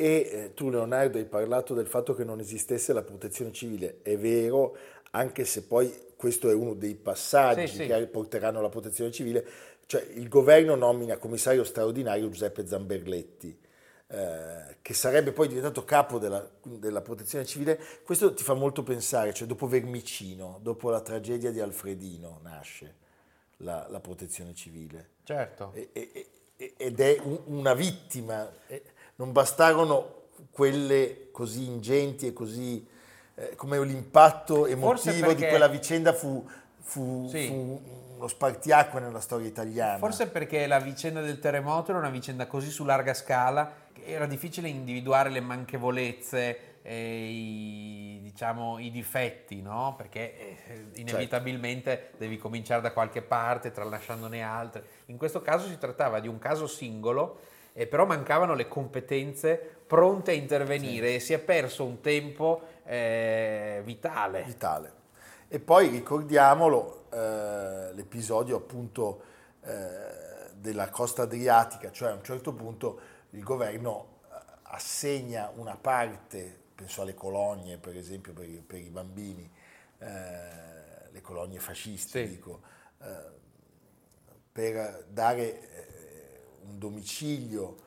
E 0.00 0.30
eh, 0.30 0.54
tu 0.54 0.70
Leonardo 0.70 1.18
hai 1.18 1.24
parlato 1.24 1.74
del 1.74 1.88
fatto 1.88 2.14
che 2.14 2.22
non 2.22 2.38
esistesse 2.38 2.92
la 2.92 3.02
protezione 3.02 3.50
civile, 3.50 3.98
è 4.02 4.16
vero, 4.16 4.76
anche 5.10 5.44
se 5.44 5.64
poi 5.64 5.92
questo 6.14 6.48
è 6.48 6.54
uno 6.54 6.74
dei 6.74 6.94
passaggi 6.94 7.66
sì, 7.66 7.86
che 7.86 7.98
sì. 7.98 8.06
porteranno 8.06 8.60
alla 8.60 8.68
protezione 8.68 9.10
civile, 9.10 9.44
cioè 9.86 10.06
il 10.14 10.28
governo 10.28 10.76
nomina 10.76 11.16
commissario 11.16 11.64
straordinario 11.64 12.28
Giuseppe 12.28 12.64
Zamberletti, 12.64 13.58
eh, 14.06 14.76
che 14.82 14.94
sarebbe 14.94 15.32
poi 15.32 15.48
diventato 15.48 15.84
capo 15.84 16.18
della, 16.18 16.48
della, 16.62 17.00
protezione 17.00 17.44
civile. 17.44 17.76
Questo 18.04 18.32
ti 18.34 18.44
fa 18.44 18.54
molto 18.54 18.84
pensare, 18.84 19.34
cioè 19.34 19.48
dopo 19.48 19.66
Vermicino, 19.66 20.60
dopo 20.62 20.90
la 20.90 21.00
tragedia 21.00 21.50
di 21.50 21.58
Alfredino 21.58 22.38
nasce 22.44 22.94
la, 23.56 23.84
la 23.88 23.98
protezione 23.98 24.54
civile. 24.54 25.08
Certo. 25.24 25.72
E, 25.74 25.88
e, 25.92 26.26
ed 26.76 27.00
è 27.00 27.20
un, 27.22 27.40
una 27.46 27.74
vittima, 27.74 28.50
non 29.18 29.32
bastarono 29.32 30.14
quelle 30.50 31.28
così 31.30 31.64
ingenti 31.64 32.26
e 32.26 32.32
così... 32.32 32.86
Eh, 33.34 33.54
come 33.54 33.84
l'impatto 33.84 34.66
emotivo 34.66 35.26
perché... 35.28 35.34
di 35.34 35.46
quella 35.46 35.68
vicenda 35.68 36.12
fu, 36.12 36.44
fu, 36.80 37.28
sì. 37.28 37.46
fu 37.46 37.80
uno 38.16 38.26
spartiacque 38.26 38.98
nella 38.98 39.20
storia 39.20 39.46
italiana. 39.46 39.98
Forse 39.98 40.26
perché 40.26 40.66
la 40.66 40.80
vicenda 40.80 41.20
del 41.20 41.38
terremoto 41.38 41.90
era 41.90 42.00
una 42.00 42.10
vicenda 42.10 42.48
così 42.48 42.70
su 42.70 42.84
larga 42.84 43.14
scala 43.14 43.72
che 43.92 44.06
era 44.06 44.26
difficile 44.26 44.68
individuare 44.68 45.30
le 45.30 45.40
manchevolezze 45.40 46.68
i, 46.90 48.18
diciamo, 48.22 48.78
i 48.78 48.90
difetti, 48.90 49.60
no? 49.60 49.94
Perché 49.96 50.64
eh, 50.66 50.84
inevitabilmente 50.94 51.90
certo. 51.90 52.16
devi 52.18 52.38
cominciare 52.38 52.80
da 52.80 52.92
qualche 52.92 53.22
parte, 53.22 53.70
tralasciandone 53.70 54.42
altre. 54.42 54.84
In 55.06 55.16
questo 55.16 55.42
caso 55.42 55.68
si 55.68 55.78
trattava 55.78 56.20
di 56.20 56.28
un 56.28 56.38
caso 56.38 56.66
singolo, 56.66 57.40
eh, 57.78 57.86
però 57.86 58.06
mancavano 58.06 58.54
le 58.54 58.66
competenze 58.66 59.56
pronte 59.86 60.32
a 60.32 60.34
intervenire 60.34 61.10
sì. 61.10 61.14
e 61.14 61.20
si 61.20 61.32
è 61.32 61.38
perso 61.38 61.84
un 61.84 62.00
tempo 62.00 62.60
eh, 62.84 63.80
vitale. 63.84 64.42
Vitale. 64.42 64.92
E 65.46 65.60
poi 65.60 65.86
ricordiamolo, 65.86 67.04
eh, 67.12 67.92
l'episodio 67.94 68.56
appunto 68.56 69.22
eh, 69.62 70.50
della 70.54 70.90
costa 70.90 71.22
adriatica, 71.22 71.92
cioè 71.92 72.10
a 72.10 72.14
un 72.14 72.24
certo 72.24 72.52
punto 72.52 73.00
il 73.30 73.44
governo 73.44 74.22
eh, 74.24 74.34
assegna 74.62 75.52
una 75.54 75.76
parte, 75.76 76.58
penso 76.74 77.02
alle 77.02 77.14
colonie 77.14 77.78
per 77.78 77.96
esempio 77.96 78.32
per, 78.32 78.48
i, 78.48 78.60
per 78.66 78.80
i 78.80 78.90
bambini, 78.90 79.48
eh, 79.98 81.10
le 81.12 81.20
colonie 81.20 81.60
fasciste, 81.60 82.24
sì. 82.24 82.28
dico, 82.28 82.60
per 84.50 85.04
dare 85.08 85.87
un 86.68 86.78
domicilio 86.78 87.86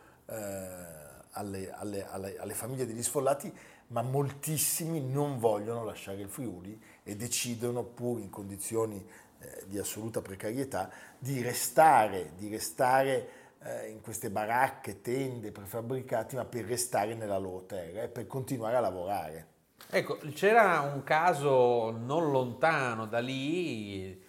alle, 1.32 1.72
alle, 1.72 2.08
alle, 2.08 2.38
alle 2.40 2.54
famiglie 2.54 2.86
degli 2.86 3.04
sfollati, 3.04 3.54
ma 3.88 4.02
moltissimi 4.02 5.02
non 5.02 5.38
vogliono 5.38 5.84
lasciare 5.84 6.22
il 6.22 6.30
Friuli 6.30 6.82
e 7.04 7.16
decidono, 7.16 7.84
pur 7.84 8.20
in 8.20 8.30
condizioni 8.30 9.06
eh, 9.40 9.64
di 9.68 9.78
assoluta 9.78 10.22
precarietà, 10.22 10.90
di 11.18 11.42
restare, 11.42 12.32
di 12.38 12.48
restare 12.48 13.28
eh, 13.64 13.90
in 13.90 14.02
queste 14.02 14.30
baracche, 14.30 15.02
tende, 15.02 15.52
prefabbricati, 15.52 16.36
ma 16.36 16.46
per 16.46 16.66
restare 16.66 17.16
nella 17.16 17.38
loro 17.38 17.66
terra 17.66 18.04
e 18.04 18.08
per 18.08 18.28
continuare 18.28 18.78
a 18.78 18.80
lavorare. 18.80 19.48
Ecco, 19.90 20.20
c'era 20.34 20.80
un 20.82 21.04
caso 21.04 21.92
non 21.92 22.32
lontano 22.32 23.06
da 23.08 23.20
lì, 23.20 24.06
eh, 24.06 24.22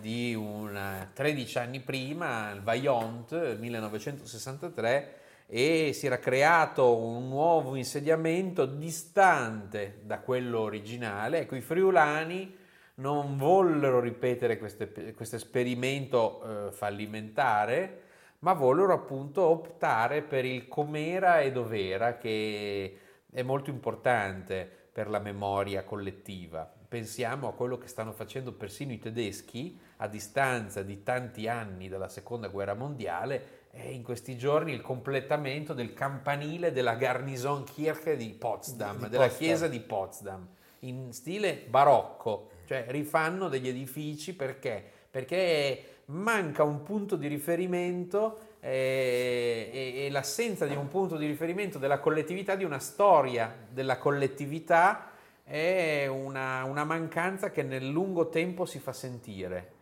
di 0.00 0.34
un, 0.34 1.08
13 1.12 1.58
anni 1.58 1.80
prima, 1.80 2.50
il 2.50 2.60
Vaillant, 2.60 3.56
1963, 3.58 5.14
e 5.46 5.92
si 5.94 6.06
era 6.06 6.18
creato 6.18 6.96
un 6.96 7.28
nuovo 7.28 7.74
insediamento 7.74 8.66
distante 8.66 10.00
da 10.04 10.20
quello 10.20 10.60
originale. 10.60 11.40
Ecco, 11.40 11.56
i 11.56 11.60
friulani 11.60 12.56
non 12.96 13.36
vollero 13.36 14.00
ripetere 14.00 14.58
questo 14.58 15.36
esperimento 15.36 16.68
eh, 16.68 16.72
fallimentare, 16.72 18.02
ma 18.40 18.52
vollero 18.52 18.92
appunto 18.92 19.42
optare 19.42 20.22
per 20.22 20.44
il 20.44 20.68
com'era 20.68 21.40
e 21.40 21.50
dov'era, 21.50 22.16
che 22.16 22.98
è 23.32 23.42
molto 23.42 23.70
importante 23.70 24.68
per 24.92 25.08
la 25.08 25.18
memoria 25.18 25.84
collettiva. 25.84 26.79
Pensiamo 26.90 27.46
a 27.46 27.52
quello 27.52 27.78
che 27.78 27.86
stanno 27.86 28.10
facendo 28.10 28.50
persino 28.50 28.90
i 28.90 28.98
tedeschi 28.98 29.78
a 29.98 30.08
distanza 30.08 30.82
di 30.82 31.04
tanti 31.04 31.46
anni 31.46 31.88
dalla 31.88 32.08
seconda 32.08 32.48
guerra 32.48 32.74
mondiale 32.74 33.68
è 33.70 33.84
in 33.84 34.02
questi 34.02 34.36
giorni 34.36 34.72
il 34.72 34.80
completamento 34.80 35.72
del 35.72 35.94
campanile 35.94 36.72
della 36.72 36.96
Garnisonkirche 36.96 38.16
di 38.16 38.30
Potsdam, 38.30 39.04
di 39.04 39.08
della 39.08 39.28
Potsdam. 39.28 39.38
chiesa 39.38 39.68
di 39.68 39.78
Potsdam, 39.78 40.48
in 40.80 41.12
stile 41.12 41.62
barocco, 41.68 42.50
cioè 42.64 42.86
rifanno 42.88 43.48
degli 43.48 43.68
edifici 43.68 44.34
perché? 44.34 44.84
Perché 45.08 45.84
manca 46.06 46.64
un 46.64 46.82
punto 46.82 47.14
di 47.14 47.28
riferimento 47.28 48.56
eh, 48.58 49.70
e, 49.72 50.06
e, 50.06 50.10
l'assenza 50.10 50.66
di 50.66 50.74
un 50.74 50.88
punto 50.88 51.16
di 51.16 51.26
riferimento 51.26 51.78
della 51.78 52.00
collettività, 52.00 52.56
di 52.56 52.64
una 52.64 52.80
storia 52.80 53.54
della 53.70 53.96
collettività, 53.96 55.09
è 55.50 56.06
una, 56.06 56.62
una 56.62 56.84
mancanza 56.84 57.50
che 57.50 57.64
nel 57.64 57.88
lungo 57.88 58.28
tempo 58.28 58.64
si 58.64 58.78
fa 58.78 58.92
sentire 58.92 59.72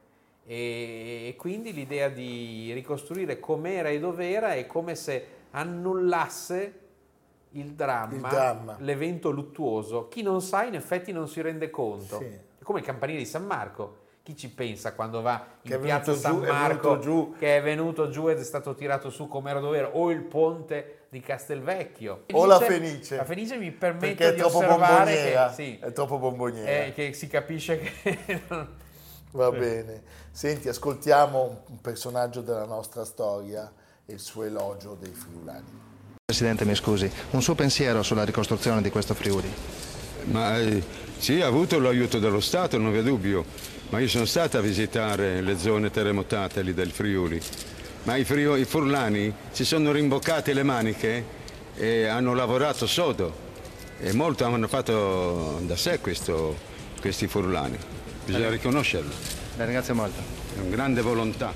e, 0.47 1.35
quindi 1.37 1.75
l'idea 1.75 2.09
di 2.09 2.73
ricostruire 2.73 3.39
com'era 3.39 3.91
e 3.91 3.99
dov'era 3.99 4.55
è 4.55 4.67
come 4.67 4.95
se 4.95 5.27
annullasse 5.51 6.79
il 7.51 7.73
dramma, 7.73 8.15
il 8.15 8.21
dramma, 8.21 8.77
l'evento 8.79 9.29
luttuoso. 9.31 10.09
Chi 10.09 10.23
non 10.23 10.41
sa 10.41 10.65
in 10.65 10.75
effetti 10.75 11.13
non 11.13 11.29
si 11.29 11.43
rende 11.43 11.69
conto. 11.69 12.17
Sì. 12.17 12.25
È 12.25 12.63
come 12.63 12.79
il 12.79 12.85
campanile 12.87 13.19
di 13.19 13.27
San 13.27 13.45
Marco. 13.45 14.07
Chi 14.23 14.35
ci 14.37 14.51
pensa 14.51 14.95
quando 14.95 15.21
va 15.21 15.45
in 15.63 15.81
piazza 15.81 16.15
San 16.15 16.41
giù, 16.41 16.47
Marco 16.47 17.35
è 17.35 17.39
che 17.39 17.57
è 17.59 17.63
venuto 17.63 18.09
giù 18.09 18.29
ed 18.29 18.39
è 18.39 18.45
stato 18.45 18.75
tirato 18.75 19.11
su 19.11 19.29
com'era 19.29 19.61
dov'era 19.61 19.95
o 19.95 20.11
il 20.11 20.23
ponte 20.23 20.98
di 21.09 21.21
Castelvecchio. 21.21 22.25
Fenice, 22.27 22.45
o 22.45 22.47
la 22.47 22.59
Fenice. 22.61 23.17
La 23.17 23.25
Fenice 23.25 23.57
mi 23.57 23.71
permette 23.71 24.35
di 24.35 24.41
osservare 24.41 25.15
che, 25.15 25.55
sì, 25.55 25.79
è 25.81 25.93
troppo 25.93 26.19
bomboniera. 26.19 26.85
Eh, 26.85 26.93
che 26.93 27.13
si 27.13 27.27
capisce 27.27 27.79
che... 27.79 28.43
Va 29.33 29.51
bene. 29.51 30.03
Senti, 30.31 30.69
ascoltiamo 30.69 31.65
un 31.69 31.81
personaggio 31.81 32.41
della 32.41 32.65
nostra 32.65 33.05
storia 33.05 33.71
e 34.07 34.13
il 34.15 34.21
suo 34.21 34.45
elogio 34.45 34.97
dei 34.99 35.13
friulani. 35.13 35.87
Presidente, 36.25 36.65
mi 36.65 36.75
scusi, 36.75 37.11
un 37.31 37.43
suo 37.43 37.55
pensiero 37.55 38.03
sulla 38.03 38.25
ricostruzione 38.25 38.83
di 38.83 38.91
questo 38.91 39.15
Friuli? 39.15 39.51
Ma 40.25 40.59
eh, 40.59 40.83
sì, 41.17 41.41
ha 41.41 41.47
avuto 41.47 41.79
l'aiuto 41.79 42.19
dello 42.19 42.41
Stato, 42.41 42.77
non 42.79 42.93
vi 42.93 42.99
è 42.99 43.03
dubbio, 43.03 43.45
ma 43.91 43.99
io 43.99 44.09
sono 44.09 44.27
stato 44.27 44.59
a 44.59 44.61
visitare 44.61 45.41
le 45.41 45.59
zone 45.59 45.91
terremotate 45.91 46.63
lì 46.63 46.75
del 46.75 46.91
Friuli. 46.91 47.41
Ma 48.05 48.17
i, 48.17 48.25
frio, 48.25 48.57
i 48.57 48.65
furlani 48.65 49.33
si 49.51 49.65
sono 49.65 49.93
rimboccati 49.93 50.53
le 50.53 50.63
maniche 50.63 51.25
e 51.75 52.07
hanno 52.07 52.35
lavorato 52.35 52.87
sodo 52.87 53.47
e 54.01 54.13
molto 54.13 54.45
hanno 54.45 54.69
fatto 54.69 55.61
da 55.63 55.77
sé 55.77 56.01
questo, 56.01 56.57
questi 57.01 57.27
furlani 57.27 57.97
bisogna 58.29 58.51
riconoscerlo. 58.51 59.11
La 59.57 59.65
ringrazio 59.65 59.95
molto. 59.95 60.21
È 60.55 60.59
un 60.59 60.71
grande 60.71 61.01
volontà. 61.01 61.53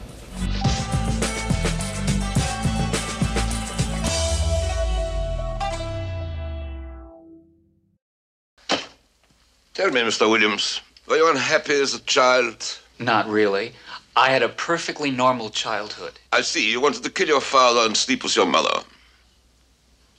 Tell 9.75 9.91
me, 9.91 10.03
Mr. 10.03 10.29
Williams, 10.29 10.81
were 11.07 11.19
you 11.19 11.29
unhappy 11.29 11.81
as 11.81 11.95
a 11.95 12.01
child? 12.01 12.65
Not 12.99 13.27
really. 13.27 13.75
I 14.17 14.31
had 14.31 14.43
a 14.43 14.49
perfectly 14.49 15.11
normal 15.11 15.49
childhood. 15.51 16.13
I 16.33 16.43
see. 16.43 16.71
You 16.71 16.81
wanted 16.81 17.03
to 17.05 17.11
kill 17.11 17.29
your 17.29 17.41
father 17.41 17.81
and 17.87 17.97
sleep 17.97 18.23
with 18.23 18.37
your 18.37 18.47
mother. 18.47 18.83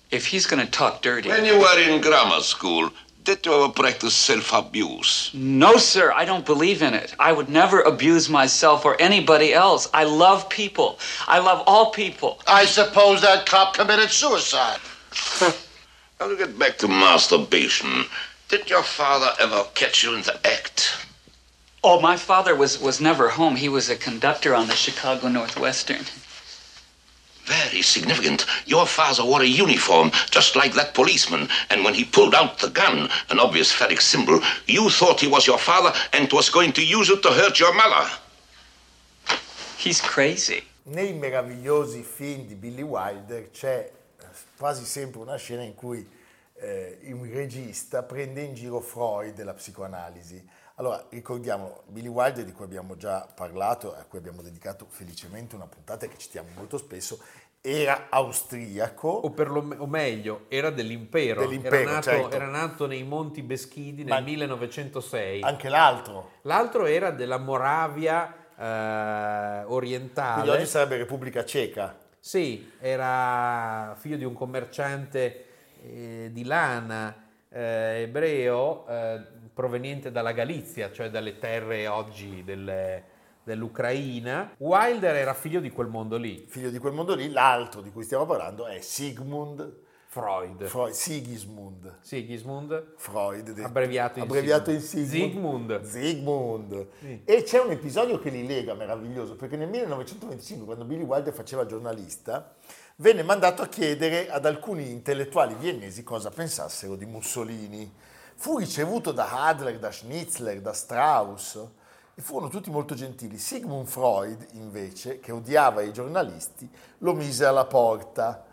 If 0.09 0.25
he's 0.27 0.45
going 0.45 0.65
to 0.65 0.71
talk 0.71 1.01
dirty. 1.01 1.29
When 1.29 1.45
you 1.45 1.59
were 1.59 1.79
in 1.79 2.01
grammar 2.01 2.41
school, 2.41 2.91
did 3.23 3.45
you 3.45 3.53
ever 3.53 3.71
practice 3.71 4.13
self-abuse? 4.13 5.31
No, 5.33 5.77
sir. 5.77 6.11
I 6.11 6.25
don't 6.25 6.45
believe 6.45 6.81
in 6.81 6.93
it. 6.93 7.15
I 7.19 7.31
would 7.31 7.49
never 7.49 7.81
abuse 7.81 8.29
myself 8.29 8.83
or 8.83 8.99
anybody 8.99 9.53
else. 9.53 9.87
I 9.93 10.03
love 10.03 10.49
people. 10.49 10.99
I 11.27 11.39
love 11.39 11.63
all 11.67 11.91
people. 11.91 12.41
I 12.47 12.65
suppose 12.65 13.21
that 13.21 13.45
cop 13.45 13.75
committed 13.75 14.09
suicide. 14.09 14.79
now 16.19 16.27
to 16.27 16.35
get 16.35 16.57
back 16.57 16.77
to 16.79 16.87
masturbation. 16.87 18.05
Did 18.49 18.69
your 18.69 18.83
father 18.83 19.31
ever 19.39 19.65
catch 19.73 20.03
you 20.03 20.15
in 20.15 20.23
the 20.23 20.39
act? 20.45 21.02
Oh, 21.85 21.99
my 21.99 22.15
father 22.15 22.55
was, 22.55 22.79
was 22.79 23.01
never 23.01 23.27
home. 23.27 23.57
He 23.57 23.67
was 23.67 23.89
a 23.89 23.97
conductor 23.97 24.55
on 24.55 24.67
the 24.67 24.75
Chicago 24.75 25.27
Northwestern. 25.27 26.05
Very 27.43 27.81
significant. 27.81 28.45
Your 28.65 28.87
father 28.87 29.25
wore 29.25 29.41
a 29.41 29.45
uniform, 29.45 30.11
just 30.31 30.55
like 30.55 30.73
that 30.75 30.93
policeman. 30.93 31.49
And 31.69 31.83
when 31.83 31.93
he 31.93 32.05
pulled 32.05 32.33
out 32.35 32.59
the 32.59 32.69
gun, 32.69 33.09
an 33.29 33.37
obvious 33.37 33.69
phallic 33.69 33.99
symbol, 33.99 34.39
you 34.65 34.89
thought 34.89 35.19
he 35.19 35.27
was 35.27 35.45
your 35.45 35.57
father 35.57 35.91
and 36.13 36.31
was 36.31 36.49
going 36.49 36.71
to 36.73 36.85
use 36.85 37.09
it 37.09 37.21
to 37.23 37.31
hurt 37.31 37.59
your 37.59 37.73
mother. 37.73 38.09
He's 39.77 39.99
crazy. 39.99 40.63
Nei 40.85 41.13
meravigliosi 41.13 42.01
film 42.03 42.45
di 42.45 42.55
Billy 42.55 42.81
Wilder 42.81 43.49
c'è 43.51 43.89
quasi 44.57 44.85
sempre 44.85 45.19
una 45.19 45.37
scena 45.37 45.63
in 45.63 45.75
cui 45.75 46.05
eh, 46.59 46.99
un 47.03 47.29
regista 47.29 48.03
prende 48.03 48.41
in 48.41 48.53
giro 48.53 48.79
Freud 48.79 49.37
e 49.37 49.43
la 49.43 49.53
psicoanalisi. 49.53 50.61
Allora, 50.75 51.05
ricordiamo 51.09 51.83
Billy 51.87 52.07
Wilder 52.07 52.43
di 52.43 52.51
cui 52.51 52.65
abbiamo 52.65 52.97
già 52.97 53.27
parlato, 53.33 53.93
a 53.95 54.05
cui 54.07 54.17
abbiamo 54.17 54.41
dedicato 54.41 54.87
felicemente 54.89 55.55
una 55.55 55.67
puntata 55.67 56.07
che 56.07 56.17
citiamo 56.17 56.49
molto 56.55 56.79
spesso, 56.79 57.19
era 57.61 58.07
austriaco. 58.09 59.07
O, 59.07 59.29
per 59.29 59.51
lo, 59.51 59.63
o 59.77 59.85
meglio, 59.85 60.45
era 60.47 60.71
dell'impero. 60.71 61.41
dell'impero 61.41 61.75
era, 61.75 61.91
nato, 61.91 62.09
certo. 62.09 62.31
era 62.31 62.47
nato 62.47 62.87
nei 62.87 63.03
Monti 63.03 63.43
Beschidi 63.43 64.03
nel 64.03 64.13
Ma 64.13 64.19
1906. 64.19 65.41
Anche 65.43 65.69
l'altro. 65.69 66.31
L'altro 66.41 66.85
era 66.85 67.11
della 67.11 67.37
Moravia 67.37 68.35
eh, 68.57 69.63
orientale. 69.65 70.41
Quindi 70.41 70.57
oggi 70.57 70.65
sarebbe 70.65 70.97
Repubblica 70.97 71.45
Ceca. 71.45 71.95
Sì, 72.19 72.71
era 72.79 73.95
figlio 73.99 74.17
di 74.17 74.25
un 74.25 74.33
commerciante 74.33 75.45
eh, 75.83 76.29
di 76.31 76.43
lana 76.45 77.23
eh, 77.49 78.01
ebreo 78.01 78.87
eh, 78.87 79.21
proveniente 79.53 80.11
dalla 80.11 80.31
Galizia, 80.31 80.91
cioè 80.91 81.09
dalle 81.09 81.37
terre 81.37 81.87
oggi 81.87 82.43
delle- 82.43 83.11
dell'Ucraina. 83.43 84.53
Wilder 84.57 85.15
era 85.15 85.33
figlio 85.33 85.59
di 85.59 85.69
quel 85.69 85.87
mondo 85.87 86.17
lì. 86.17 86.45
Figlio 86.47 86.69
di 86.69 86.77
quel 86.79 86.93
mondo 86.93 87.13
lì, 87.15 87.29
l'altro 87.29 87.81
di 87.81 87.91
cui 87.91 88.03
stiamo 88.03 88.25
parlando 88.25 88.65
è 88.65 88.79
Sigmund 88.81 89.81
Freud. 90.07 90.65
Freud, 90.65 90.93
Sigismund 90.93 91.97
Sigismund, 92.01 92.93
Freud, 92.97 93.49
detto- 93.51 93.65
abbreviato 93.67 94.19
in 94.19 94.25
abbreviato 94.25 94.69
in 94.69 94.79
Sigmund. 94.79 95.81
Sigmund. 95.81 95.81
Sigmund. 95.83 96.87
Sì. 96.99 97.21
E 97.25 97.41
c'è 97.43 97.59
un 97.59 97.71
episodio 97.71 98.19
che 98.19 98.29
li 98.29 98.45
lega 98.45 98.75
meraviglioso, 98.75 99.35
perché 99.35 99.57
nel 99.57 99.69
1925, 99.69 100.65
quando 100.65 100.85
Billy 100.85 101.03
Wilder 101.03 101.33
faceva 101.33 101.65
giornalista, 101.65 102.53
venne 102.97 103.23
mandato 103.23 103.63
a 103.63 103.67
chiedere 103.67 104.29
ad 104.29 104.45
alcuni 104.45 104.91
intellettuali 104.91 105.55
viennesi 105.55 106.03
cosa 106.03 106.29
pensassero 106.29 106.95
di 106.95 107.05
Mussolini. 107.07 107.91
Fu 108.35 108.57
ricevuto 108.57 109.11
da 109.11 109.45
Adler, 109.47 109.79
da 109.79 109.91
Schnitzler, 109.91 110.61
da 110.61 110.73
Strauss 110.73 111.65
e 112.15 112.21
furono 112.21 112.49
tutti 112.49 112.69
molto 112.69 112.93
gentili. 112.93 113.37
Sigmund 113.37 113.87
Freud, 113.87 114.47
invece, 114.53 115.19
che 115.19 115.31
odiava 115.31 115.81
i 115.81 115.93
giornalisti, 115.93 116.69
lo 116.99 117.13
mise 117.13 117.45
alla 117.45 117.65
porta. 117.65 118.45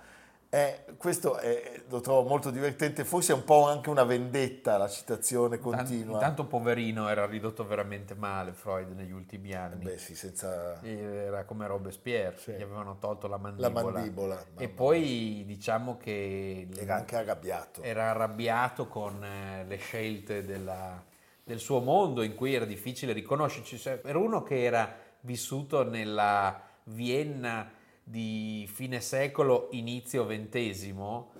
Eh, 0.53 0.85
questo 0.97 1.37
è- 1.39 1.81
lo 1.89 2.01
trovo 2.01 2.29
molto 2.29 2.51
divertente, 2.51 3.05
forse 3.05 3.33
è 3.33 3.37
un 3.37 3.45
po' 3.45 3.69
anche 3.69 3.89
una 3.89 4.03
vendetta 4.03 4.77
la 4.79 4.89
citazione 4.89 5.61
continua. 5.61 6.15
Intanto 6.15 6.45
poverino 6.45 7.09
era 7.09 7.25
ridotto 7.25 7.65
veramente 7.65 8.15
male 8.17 8.53
Freud 8.53 8.91
negli 8.97 9.13
ultimi 9.13 9.53
anni. 9.55 9.85
Beh 9.85 9.99
sì, 9.99 10.17
senza... 10.17 10.83
Era 10.83 11.45
come 11.45 11.69
Robespierre, 11.69 12.57
gli 12.59 12.63
avevano 12.63 12.99
tolto 12.99 13.29
la 13.29 13.37
mandibola. 13.37 13.93
mandibola, 13.93 14.45
E 14.57 14.69
poi 14.69 15.45
diciamo 15.47 15.97
che 15.97 16.67
Era 16.77 16.97
anche 16.97 17.15
arrabbiato. 17.15 17.83
era 17.83 18.11
arrabbiato 18.11 18.89
con 18.89 19.23
eh, 19.23 19.65
le 19.69 19.77
scelte 19.77 20.45
della- 20.45 21.01
del 21.45 21.61
suo 21.61 21.79
mondo 21.81 22.23
in 22.23 22.35
cui 22.35 22.55
era 22.55 22.65
difficile 22.65 23.13
riconoscerci. 23.13 23.79
Cioè, 23.79 24.01
Era 24.05 24.19
uno 24.19 24.43
che 24.43 24.65
era 24.65 24.93
vissuto 25.21 25.89
nella 25.89 26.61
Vienna 26.85 27.71
di 28.11 28.69
fine 28.73 29.01
secolo, 29.01 29.69
inizio 29.71 30.25
ventesimo, 30.25 31.31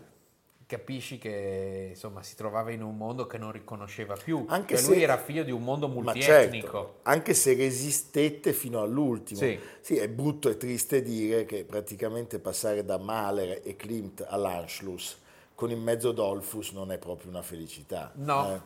capisci 0.67 1.19
che 1.19 1.89
insomma 1.91 2.23
si 2.23 2.37
trovava 2.37 2.71
in 2.71 2.83
un 2.83 2.97
mondo 2.97 3.27
che 3.27 3.39
non 3.39 3.51
riconosceva 3.51 4.15
più. 4.15 4.45
Anche 4.49 4.77
Cioè, 4.77 4.85
se- 4.85 4.93
lui 4.93 5.03
era 5.03 5.17
figlio 5.19 5.43
di 5.43 5.51
un 5.51 5.65
mondo 5.65 5.89
Ma 5.89 5.95
multietnico. 5.95 6.67
certo, 6.67 6.99
anche 7.03 7.35
se 7.35 7.55
resistette 7.55 8.53
fino 8.53 8.81
all'ultimo. 8.81 9.41
Sì. 9.81 9.97
è 9.97 10.09
brutto 10.09 10.49
e 10.49 10.57
triste 10.57 11.03
dire 11.03 11.45
che 11.45 11.65
praticamente 11.65 12.39
passare 12.39 12.85
da 12.85 12.99
Mahler 12.99 13.63
e 13.65 13.75
Klimt 13.75 14.25
all'Anschluss 14.29 15.19
con 15.57 15.71
in 15.73 15.83
mezzo 15.83 16.13
Dolfus 16.13 16.71
non 16.71 16.93
è 16.93 16.99
proprio 16.99 17.31
una 17.31 17.43
felicità. 17.43 18.13
No. 18.15 18.55
eh. 18.55 18.61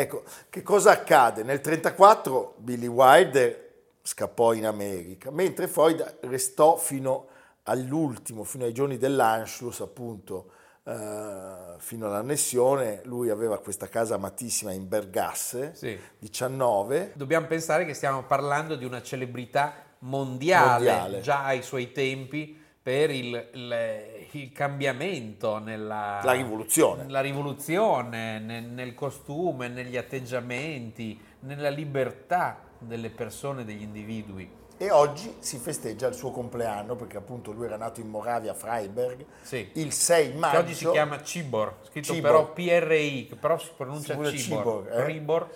Ecco, 0.00 0.24
che 0.48 0.62
cosa 0.62 0.90
accade? 0.92 1.42
Nel 1.42 1.60
1934 1.62 2.54
Billy 2.58 2.86
Wilder 2.86 3.65
scappò 4.06 4.52
in 4.52 4.66
America, 4.66 5.30
mentre 5.32 5.66
Freud 5.66 6.18
restò 6.22 6.76
fino 6.76 7.26
all'ultimo, 7.64 8.44
fino 8.44 8.64
ai 8.64 8.72
giorni 8.72 8.98
dell'Anschluss, 8.98 9.80
appunto, 9.80 10.50
eh, 10.84 11.74
fino 11.78 12.06
all'annessione. 12.06 13.00
Lui 13.04 13.30
aveva 13.30 13.58
questa 13.58 13.88
casa 13.88 14.14
amatissima 14.14 14.70
in 14.70 14.86
Bergasse, 14.86 15.72
Sì. 15.74 15.98
19, 16.20 17.12
Dobbiamo 17.16 17.46
pensare 17.46 17.84
che 17.84 17.94
stiamo 17.94 18.22
parlando 18.22 18.76
di 18.76 18.84
una 18.84 19.02
celebrità 19.02 19.74
mondiale, 20.00 20.68
Mondiale. 20.90 21.20
già 21.20 21.44
ai 21.44 21.62
suoi 21.62 21.90
tempi 21.90 22.56
per 22.80 23.10
il, 23.10 23.48
il- 23.54 24.04
il 24.32 24.52
cambiamento 24.52 25.58
nella 25.58 26.20
La 26.22 26.32
rivoluzione. 26.32 27.06
la 27.08 27.20
rivoluzione, 27.20 28.38
nel, 28.38 28.62
nel 28.64 28.94
costume, 28.94 29.66
negli 29.66 29.96
atteggiamenti, 29.96 31.20
nella 31.40 31.68
libertà 31.70 32.60
delle 32.78 33.10
persone, 33.10 33.64
degli 33.64 33.82
individui. 33.82 34.64
E 34.78 34.90
oggi 34.90 35.36
si 35.38 35.56
festeggia 35.56 36.06
il 36.06 36.12
suo 36.14 36.30
compleanno 36.30 36.96
perché 36.96 37.16
appunto 37.16 37.50
lui 37.50 37.64
era 37.64 37.78
nato 37.78 38.00
in 38.00 38.10
Moravia, 38.10 38.52
Freiberg, 38.52 39.24
Sì. 39.40 39.70
il 39.74 39.90
6 39.92 40.32
Che 40.32 40.36
maggio. 40.38 40.58
oggi 40.58 40.74
si 40.74 40.86
chiama 40.90 41.22
Cibor, 41.22 41.76
scritto 41.84 42.12
Cibor. 42.12 42.30
però 42.30 42.52
PRI, 42.52 43.26
che 43.28 43.36
però 43.36 43.56
si 43.58 43.70
pronuncia 43.74 44.12
Si 44.28 44.38
Cibor. 44.38 44.84
Cibor, 44.84 44.88
eh? 44.92 45.04
Ribor, 45.06 45.48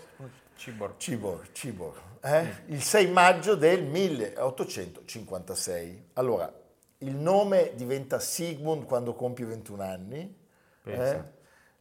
Cibor. 0.57 0.95
Cibor, 0.97 1.49
Cibor, 1.53 2.01
eh? 2.23 2.49
il 2.69 2.81
6 2.83 3.11
maggio 3.11 3.57
del 3.57 3.85
1856. 3.85 6.09
Allora, 6.15 6.51
il 6.99 7.15
nome 7.15 7.73
diventa 7.75 8.19
Sigmund 8.19 8.85
quando 8.85 9.15
compie 9.15 9.45
21 9.47 9.83
anni. 9.83 10.37
Eh? 10.85 11.23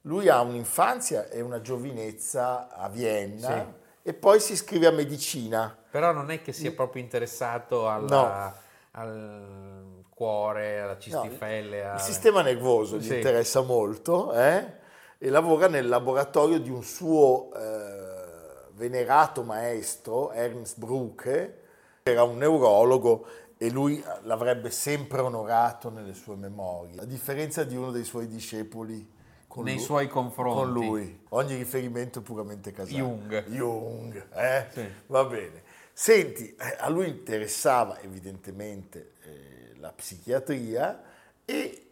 Lui 0.04 0.28
ha 0.30 0.40
un'infanzia 0.42 1.28
e 1.30 1.42
una 1.42 1.60
giovinezza 1.62 2.70
a 2.74 2.88
Vienna 2.90 3.48
Sì. 3.48 3.64
E 4.02 4.14
poi 4.14 4.40
si 4.40 4.54
iscrive 4.54 4.88
a 4.88 4.92
medicina. 4.92 5.76
Però 5.92 6.12
non 6.12 6.30
è 6.32 6.42
che 6.42 6.54
sia 6.54 6.72
proprio 6.72 7.02
interessato 7.02 7.90
alla- 7.90 8.56
al 8.92 10.04
cuore, 10.10 10.82
alla 10.82 10.98
cistifelle. 10.98 11.78
Il 11.78 11.84
alle- 11.86 12.00
sistema 12.02 12.42
nervoso 12.42 12.98
gli 12.98 13.04
Sì. 13.08 13.16
interessa 13.16 13.62
molto 13.62 14.34
eh? 14.34 14.78
e 15.18 15.30
lavora 15.30 15.68
nel 15.68 15.88
laboratorio 15.88 16.60
di 16.60 16.70
un 16.70 16.84
suo 16.84 17.52
eh, 17.54 18.68
venerato 18.74 19.44
maestro, 19.44 20.32
Ernst 20.32 20.78
Brucke, 20.78 21.62
che 22.04 22.12
era 22.12 22.24
un 22.24 22.38
neurologo 22.38 23.26
e 23.58 23.70
lui 23.70 24.02
l'avrebbe 24.24 24.70
sempre 24.72 25.20
onorato 25.22 25.90
nelle 25.90 26.14
sue 26.14 26.36
memorie, 26.36 27.02
a 27.02 27.06
differenza 27.06 27.64
di 27.66 27.76
uno 27.76 27.92
dei 27.92 28.06
suoi 28.06 28.28
discepoli. 28.28 29.18
Con 29.50 29.64
Nei 29.64 29.76
lui- 29.76 29.84
suoi 29.84 30.08
confronti. 30.08 30.60
Con 30.60 30.72
lui. 30.72 31.20
Ogni 31.30 31.56
riferimento 31.56 32.22
puramente 32.22 32.72
casuale. 32.72 33.04
Jung. 33.04 33.46
Jung, 33.48 34.28
eh? 34.36 34.68
Sì. 34.72 34.88
Va 35.08 35.26
bene. 35.26 35.64
Senti, 35.92 36.56
eh, 36.56 36.76
a 36.78 36.88
lui 36.88 37.10
interessava 37.10 38.00
evidentemente 38.00 39.14
eh, 39.24 39.74
la 39.80 39.92
psichiatria 39.92 41.02
e 41.46 41.84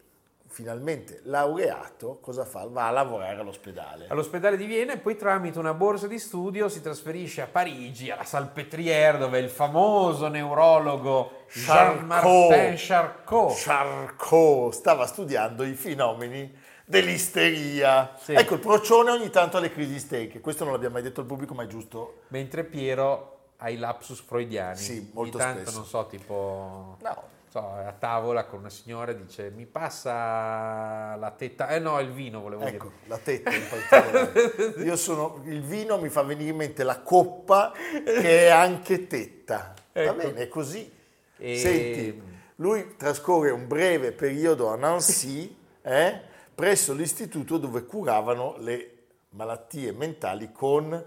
finalmente 0.46 1.20
laureato, 1.24 2.18
cosa 2.20 2.44
fa? 2.44 2.64
Va 2.68 2.86
a 2.86 2.90
lavorare 2.90 3.40
all'ospedale. 3.40 4.06
All'ospedale 4.08 4.56
di 4.56 4.64
Vienna 4.64 4.92
e 4.92 4.98
poi 4.98 5.16
tramite 5.16 5.58
una 5.58 5.74
borsa 5.74 6.06
di 6.06 6.18
studio 6.18 6.68
si 6.68 6.80
trasferisce 6.80 7.42
a 7.42 7.46
Parigi, 7.48 8.10
alla 8.10 8.24
Salpêtrière, 8.24 9.18
dove 9.18 9.40
il 9.40 9.50
famoso 9.50 10.28
neurologo 10.28 11.42
Jean-Martin 11.52 12.74
Charcot 12.76 13.52
Charcot 13.56 14.72
stava 14.72 15.06
studiando 15.06 15.64
i 15.64 15.74
fenomeni 15.74 16.57
dell'isteria. 16.88 18.14
Sì. 18.18 18.32
Ecco, 18.32 18.54
il 18.54 18.60
procione 18.60 19.10
ogni 19.10 19.30
tanto 19.30 19.58
ha 19.58 19.60
le 19.60 19.70
crisi 19.70 19.94
isteriche. 19.94 20.40
Questo 20.40 20.64
non 20.64 20.72
l'abbiamo 20.72 20.94
mai 20.94 21.02
detto 21.02 21.20
al 21.20 21.26
pubblico, 21.26 21.54
ma 21.54 21.64
è 21.64 21.66
giusto. 21.66 22.22
mentre 22.28 22.64
Piero 22.64 23.34
ha 23.58 23.70
i 23.70 23.76
lapsus 23.76 24.20
freudiani. 24.20 24.76
Sì, 24.76 25.10
molto 25.12 25.36
Ogni 25.36 25.46
tanto, 25.46 25.62
spesso. 25.62 25.76
non 25.78 25.86
so, 25.86 26.06
tipo... 26.06 26.96
No. 27.02 27.22
so, 27.50 27.58
a 27.58 27.92
tavola 27.98 28.44
con 28.44 28.60
una 28.60 28.70
signora 28.70 29.12
dice 29.12 29.50
mi 29.50 29.66
passa 29.66 31.16
la 31.16 31.30
tetta... 31.36 31.68
Eh 31.68 31.78
no, 31.78 31.98
il 32.00 32.10
vino 32.12 32.40
volevo 32.40 32.62
Ecco, 32.64 32.84
dire. 32.86 33.08
la 33.08 33.18
tetta 33.18 33.50
in 33.54 33.62
particolare. 33.68 34.74
Io 34.84 34.96
sono, 34.96 35.42
il 35.46 35.60
vino 35.62 35.98
mi 35.98 36.08
fa 36.08 36.22
venire 36.22 36.50
in 36.50 36.56
mente 36.56 36.84
la 36.84 37.00
coppa 37.00 37.72
che 38.04 38.46
è 38.46 38.48
anche 38.48 39.06
tetta. 39.06 39.74
Va 39.92 40.00
Ecco. 40.02 40.14
bene, 40.14 40.40
è 40.42 40.48
così. 40.48 40.90
E- 41.36 41.56
Senti, 41.58 42.22
lui 42.56 42.94
trascorre 42.96 43.50
un 43.50 43.66
breve 43.66 44.12
periodo 44.12 44.68
a 44.68 44.76
Nancy, 44.76 45.56
eh, 45.82 46.20
presso 46.58 46.92
l'istituto 46.92 47.56
dove 47.56 47.84
curavano 47.84 48.56
le 48.58 48.94
malattie 49.30 49.92
mentali 49.92 50.50
con 50.50 51.04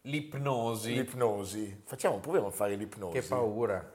L'ipnosi. 0.00 0.94
L'ipnosi. 0.94 1.82
Facciamo, 1.84 2.16
proviamo 2.16 2.46
a 2.46 2.50
fare 2.50 2.76
l'ipnosi. 2.76 3.18
Che 3.18 3.26
paura. 3.26 3.92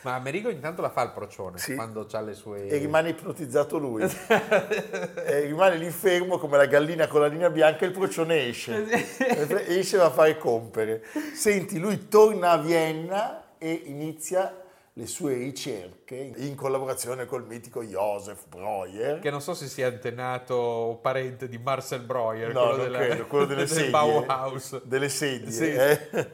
Ma 0.00 0.14
Amerigo 0.14 0.48
intanto 0.48 0.80
la 0.80 0.88
fa 0.88 1.02
il 1.02 1.10
procione 1.10 1.58
Sì. 1.58 1.74
quando 1.74 2.06
ha 2.10 2.20
le 2.22 2.32
sue... 2.32 2.68
E 2.68 2.78
rimane 2.78 3.10
ipnotizzato 3.10 3.76
lui. 3.76 4.02
e 4.02 5.40
rimane 5.40 5.76
lì 5.76 5.90
fermo 5.90 6.38
come 6.38 6.56
la 6.56 6.64
gallina 6.64 7.06
con 7.06 7.20
la 7.20 7.26
linea 7.26 7.50
bianca 7.50 7.84
e 7.84 7.88
il 7.88 7.92
procione 7.92 8.46
esce. 8.46 8.86
esce 9.68 9.98
va 9.98 10.06
a 10.06 10.10
fare 10.10 10.38
compere. 10.38 11.04
Senti, 11.34 11.78
lui 11.78 12.08
torna 12.08 12.52
a 12.52 12.56
Vienna 12.56 13.56
e 13.58 13.72
inizia 13.72 14.58
le 14.94 15.06
sue 15.06 15.34
ricerche 15.34 16.32
in 16.36 16.54
collaborazione 16.56 17.24
col 17.24 17.46
mitico 17.46 17.82
Joseph 17.82 18.46
Breuer. 18.48 19.18
Che 19.20 19.30
non 19.30 19.40
so 19.40 19.54
se 19.54 19.66
sia 19.68 19.86
antenato 19.86 20.54
o 20.54 20.96
parente 20.96 21.48
di 21.48 21.58
Marcel 21.58 22.00
Breuer, 22.00 22.52
No, 22.52 22.68
quello, 22.68 22.82
della- 22.82 22.98
credo, 22.98 23.26
quello 23.26 23.44
delle 23.46 23.60
del 23.66 23.68
sedie. 23.68 23.90
Bauhaus. 23.90 24.82
Delle 24.84 25.08
sedie. 25.08 25.50
Sì. 25.50 25.70
eh. 25.72 26.30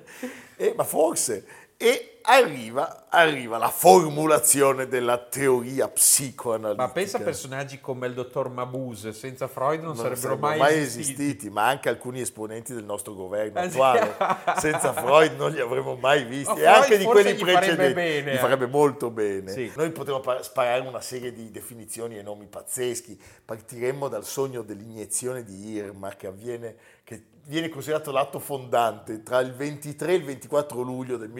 Eh, 0.59 0.73
ma 0.75 0.85
forse. 0.85 1.45
E 1.77 2.16
arriva, 2.27 3.07
arriva 3.09 3.57
la 3.59 3.69
formulazione 3.69 4.87
della 4.89 5.17
teoria 5.19 5.89
psicoanalitica. 5.89 6.87
Ma 6.87 6.93
pensa 6.93 7.19
a 7.19 7.21
personaggi 7.21 7.81
come 7.81 8.07
il 8.07 8.15
dottor 8.15 8.51
Mabuse, 8.51 9.13
senza 9.13 9.47
Freud 9.49 9.79
non, 9.81 9.89
non 9.95 9.97
sarebbero, 9.97 10.21
sarebbero 10.39 10.57
mai, 10.57 10.79
esistiti. 10.79 11.23
esistiti. 11.23 11.51
ma 11.51 11.67
anche 11.67 11.89
alcuni 11.89 12.21
esponenti 12.21 12.75
del 12.75 12.85
nostro 12.85 13.15
governo 13.15 13.61
Eh, 13.61 13.67
attuale. 13.67 14.15
Senza 14.59 14.93
Freud 14.93 15.37
non 15.37 15.51
li 15.53 15.61
avremmo 15.61 15.95
mai 15.97 16.25
visti. 16.25 16.53
Ma 16.53 16.59
e 16.61 16.67
anche 16.67 16.99
di 16.99 17.05
quelli 17.05 17.35
gli 17.35 17.39
farebbe 17.39 17.59
precedenti. 17.59 17.95
bene, 17.95 18.33
Gli 18.33 18.35
eh. 18.35 18.39
farebbe 18.39 18.67
molto 18.67 19.11
bene. 19.11 19.51
Sì. 19.53 19.73
Noi 19.77 19.91
potremmo 19.91 20.21
pa- 20.21 20.43
sparare 20.43 20.81
una 20.87 21.01
serie 21.01 21.33
di 21.33 21.51
definizioni 21.51 22.19
e 22.19 22.23
nomi 22.23 22.47
pazzeschi. 22.47 23.21
Partiremmo 23.45 24.09
dal 24.09 24.25
sogno 24.25 24.63
dell'iniezione 24.63 25.45
di 25.45 25.71
Irma 25.71 26.11
che 26.17 26.27
avviene, 26.27 26.77
che 27.05 27.25
viene 27.45 27.69
considerato 27.69 28.11
l'atto 28.11 28.41
fondante 28.41 29.23
tra 29.23 29.39
il 29.39 29.53
23 29.53 30.13
e 30.13 30.15
il 30.17 30.25
24 30.25 30.81
luglio 30.81 31.17
del 31.17 31.31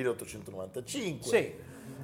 1895. 0.83 1.29
Sì. 1.29 1.55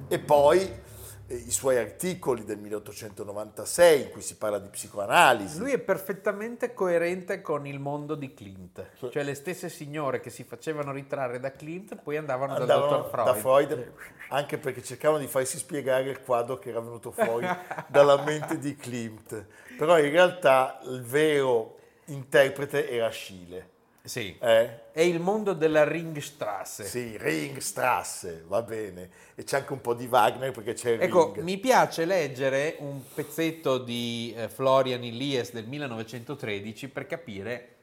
E 0.07 0.19
poi 0.19 0.81
eh, 1.27 1.35
i 1.35 1.51
suoi 1.51 1.77
articoli 1.77 2.43
del 2.43 2.57
1896 2.57 4.01
in 4.01 4.09
cui 4.09 4.21
si 4.21 4.35
parla 4.35 4.59
di 4.59 4.67
psicoanalisi. 4.67 5.59
Lui 5.59 5.71
è 5.71 5.79
perfettamente 5.79 6.73
coerente 6.73 7.41
con 7.41 7.65
il 7.65 7.79
mondo 7.79 8.15
di 8.15 8.33
Klimt, 8.33 8.85
cioè 9.09 9.23
le 9.23 9.33
stesse 9.33 9.69
signore 9.69 10.19
che 10.19 10.29
si 10.29 10.43
facevano 10.43 10.91
ritrarre 10.91 11.39
da 11.39 11.51
Klimt 11.51 11.95
poi 11.95 12.17
andavano, 12.17 12.53
dal 12.53 12.61
andavano 12.61 12.89
dottor 12.89 13.09
Freud. 13.09 13.25
da 13.25 13.33
Freud 13.33 13.91
anche 14.29 14.57
perché 14.57 14.83
cercavano 14.83 15.19
di 15.19 15.27
farsi 15.27 15.57
spiegare 15.57 16.09
il 16.09 16.21
quadro 16.21 16.57
che 16.57 16.69
era 16.69 16.81
venuto 16.81 17.11
fuori 17.11 17.47
dalla 17.87 18.21
mente 18.23 18.57
di 18.57 18.75
Klimt 18.75 19.45
però 19.77 19.97
in 19.99 20.09
realtà 20.11 20.79
il 20.85 21.01
vero 21.01 21.77
interprete 22.05 22.89
era 22.89 23.11
Schiele 23.11 23.72
Sì. 24.05 24.35
eh? 24.37 24.91
È 24.91 24.99
il 24.99 25.21
mondo 25.21 25.53
della 25.53 25.85
Ringstrasse. 25.85 26.83
sì, 26.83 27.17
Ringstrasse 27.17 28.43
va 28.47 28.61
bene 28.61 29.09
e 29.33 29.45
c'è 29.45 29.57
anche 29.59 29.71
un 29.71 29.79
po' 29.79 29.93
di 29.93 30.07
Wagner 30.07 30.51
perché 30.51 30.73
c'è 30.73 30.97
Ecco, 30.99 31.31
Ring 31.31 31.45
mi 31.45 31.57
piace 31.57 32.03
leggere 32.03 32.75
un 32.79 32.99
pezzetto 33.13 33.77
di 33.77 34.33
eh, 34.35 34.49
Florian 34.49 35.03
Illies 35.03 35.53
del 35.53 35.65
1913 35.67 36.89
per 36.89 37.07
capire 37.07 37.75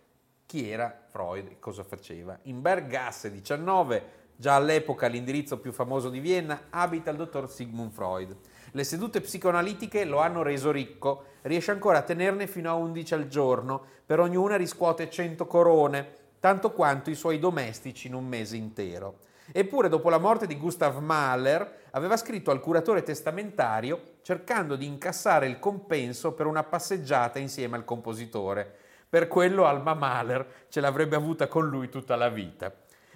chi 0.44 0.68
era 0.70 1.06
Freud 1.10 1.46
e 1.46 1.58
cosa 1.58 1.84
faceva. 1.84 2.38
In 2.42 2.60
Bergasse 2.60 3.30
19, 3.30 4.02
già 4.36 4.56
all'epoca 4.56 5.06
l'indirizzo 5.06 5.58
più 5.58 5.72
famoso 5.72 6.10
di 6.10 6.20
Vienna, 6.20 6.66
abita 6.70 7.10
il 7.10 7.16
dottor 7.16 7.50
Sigmund 7.50 7.92
Freud. 7.92 8.36
Le 8.72 8.84
sedute 8.84 9.20
psicoanalitiche 9.20 10.04
lo 10.04 10.18
hanno 10.20 10.42
reso 10.42 10.70
ricco, 10.70 11.24
riesce 11.42 11.72
ancora 11.72 11.98
a 11.98 12.02
tenerne 12.02 12.46
fino 12.46 12.70
a 12.70 12.74
11 12.74 13.14
al 13.14 13.26
giorno, 13.26 13.82
per 14.06 14.20
ognuna 14.20 14.56
riscuote 14.56 15.10
100 15.10 15.46
corone, 15.46 16.08
tanto 16.38 16.70
quanto 16.70 17.10
i 17.10 17.16
suoi 17.16 17.38
domestici 17.38 18.06
in 18.06 18.14
un 18.14 18.26
mese 18.26 18.56
intero. 18.56 19.18
Eppure 19.52 19.88
dopo 19.88 20.08
la 20.08 20.18
morte 20.18 20.46
di 20.46 20.56
Gustav 20.56 20.98
Mahler 20.98 21.88
aveva 21.90 22.16
scritto 22.16 22.52
al 22.52 22.60
curatore 22.60 23.02
testamentario 23.02 24.18
cercando 24.22 24.76
di 24.76 24.86
incassare 24.86 25.48
il 25.48 25.58
compenso 25.58 26.32
per 26.32 26.46
una 26.46 26.62
passeggiata 26.62 27.40
insieme 27.40 27.76
al 27.76 27.84
compositore. 27.84 28.72
Per 29.08 29.26
quello 29.26 29.66
Alma 29.66 29.94
Mahler 29.94 30.66
ce 30.68 30.80
l'avrebbe 30.80 31.16
avuta 31.16 31.48
con 31.48 31.68
lui 31.68 31.88
tutta 31.88 32.14
la 32.14 32.28
vita. 32.28 32.72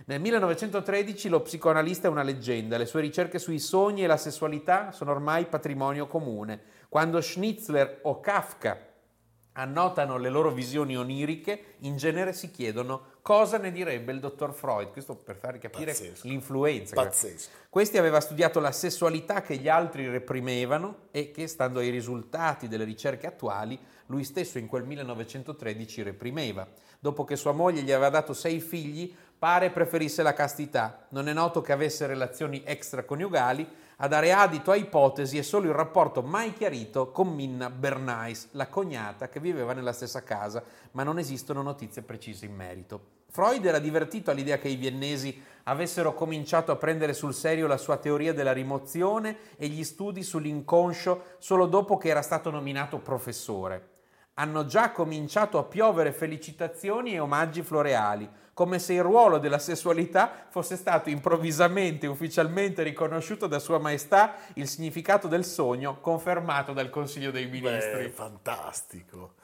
Nel 0.07 0.21
1913 0.21 1.29
lo 1.29 1.41
psicoanalista 1.41 2.09
è 2.09 2.11
una 2.11 2.23
leggenda, 2.23 2.77
le 2.77 2.87
sue 2.87 3.01
ricerche 3.01 3.39
sui 3.39 3.59
sogni 3.59 4.05
e 4.05 4.07
la 4.07 4.17
sessualità 4.17 4.93
sono 4.93 5.13
ormai 5.13 5.47
patrimonio 5.47 6.07
comune. 6.07 6.61
Quando 6.89 7.21
Schnitzler 7.21 8.01
o 8.03 8.21
Kafka 8.21 8.93
annotano 9.57 10.17
le 10.17 10.31
loro 10.31 10.51
visioni 10.51 10.97
oniriche, 10.97 11.77
in 11.81 11.97
genere 11.97 12.33
si 12.33 12.51
chiedono 12.51 13.13
cosa 13.23 13.57
ne 13.57 13.71
direbbe 13.71 14.13
il 14.13 14.21
dottor 14.21 14.53
Freud. 14.53 14.91
Questo 14.91 15.15
per 15.15 15.37
farvi 15.37 15.59
capire 15.59 15.93
Pazzesco. 15.93 16.27
l'influenza. 16.27 16.95
pazzesco 16.95 17.51
Questi 17.69 17.97
aveva 17.97 18.21
studiato 18.21 18.61
la 18.61 18.73
sessualità 18.73 19.43
che 19.43 19.57
gli 19.57 19.69
altri 19.69 20.09
reprimevano 20.09 21.09
e 21.11 21.31
che, 21.31 21.47
stando 21.47 21.79
ai 21.79 21.91
risultati 21.91 22.69
delle 22.69 22.85
ricerche 22.85 23.27
attuali, 23.27 23.79
lui 24.07 24.25
stesso 24.25 24.59
in 24.59 24.67
quel 24.67 24.85
1913 24.85 26.03
reprimeva. 26.03 26.67
Dopo 26.99 27.25
che 27.25 27.37
sua 27.37 27.53
moglie 27.53 27.83
gli 27.83 27.93
aveva 27.93 28.11
dato 28.11 28.33
sei 28.33 28.61
figli, 28.61 29.15
pare 29.45 29.69
preferisse 29.69 30.23
la 30.23 30.33
castità. 30.33 31.05
Non 31.11 31.29
è 31.29 31.35
noto 31.35 31.61
che 31.61 31.73
avesse 31.73 32.07
relazioni 32.07 32.63
extraconiugali. 32.65 33.69
A 33.97 34.09
dare 34.09 34.33
adito 34.33 34.71
a 34.71 34.75
ipotesi 34.75 35.37
è 35.37 35.43
solo 35.43 35.69
il 35.69 35.75
rapporto 35.75 36.23
mai 36.23 36.55
chiarito 36.55 37.11
con 37.11 37.29
Minna 37.29 37.69
Bernays, 37.69 38.49
la 38.53 38.69
cognata 38.69 39.29
che 39.29 39.41
viveva 39.41 39.75
nella 39.75 39.93
stessa 39.93 40.23
casa, 40.23 40.65
ma 40.93 41.03
non 41.03 41.19
esistono 41.19 41.61
notizie 41.61 42.01
precise 42.01 42.47
in 42.47 42.55
merito. 42.55 43.01
Freud 43.29 43.67
era 43.67 43.79
divertito 43.79 44.31
all'idea 44.31 44.57
che 44.57 44.69
i 44.69 44.77
viennesi 44.77 45.39
avessero 45.65 46.15
cominciato 46.15 46.73
a 46.73 46.77
prendere 46.77 47.13
sul 47.13 47.35
serio 47.35 47.67
la 47.67 47.77
sua 47.77 47.99
teoria 47.99 48.33
della 48.33 48.53
rimozione 48.55 49.37
e 49.59 49.67
gli 49.67 49.85
studi 49.85 50.23
sull'inconscio 50.23 51.35
solo 51.37 51.67
dopo 51.67 51.99
che 51.99 52.09
era 52.09 52.23
stato 52.23 52.49
nominato 52.51 52.97
professore. 52.97 53.94
Hanno 54.35 54.67
già 54.67 54.91
cominciato 54.91 55.59
a 55.59 55.65
piovere 55.65 56.13
felicitazioni 56.13 57.15
e 57.15 57.21
omaggi 57.21 57.63
floreali, 57.63 58.29
come 58.53 58.79
se 58.79 58.95
il 58.95 59.03
ruolo 59.03 59.39
della 59.39 59.59
sessualità 59.59 60.47
fosse 60.49 60.77
stato 60.77 61.11
improvvisamente 61.11 62.07
e 62.07 62.09
ufficialmente 62.09 62.83
riconosciuto 62.83 63.47
da 63.47 63.59
Sua 63.59 63.79
Maestà, 63.79 64.35
il 64.55 64.69
significato 64.69 65.29
del 65.29 65.45
sogno 65.45 66.01
confermato 66.01 66.73
dal 66.73 66.91
Consiglio 66.91 67.31
dei 67.31 67.47
Ministri. 67.47 68.05
Beh, 68.05 68.11
fantastico 68.11 69.35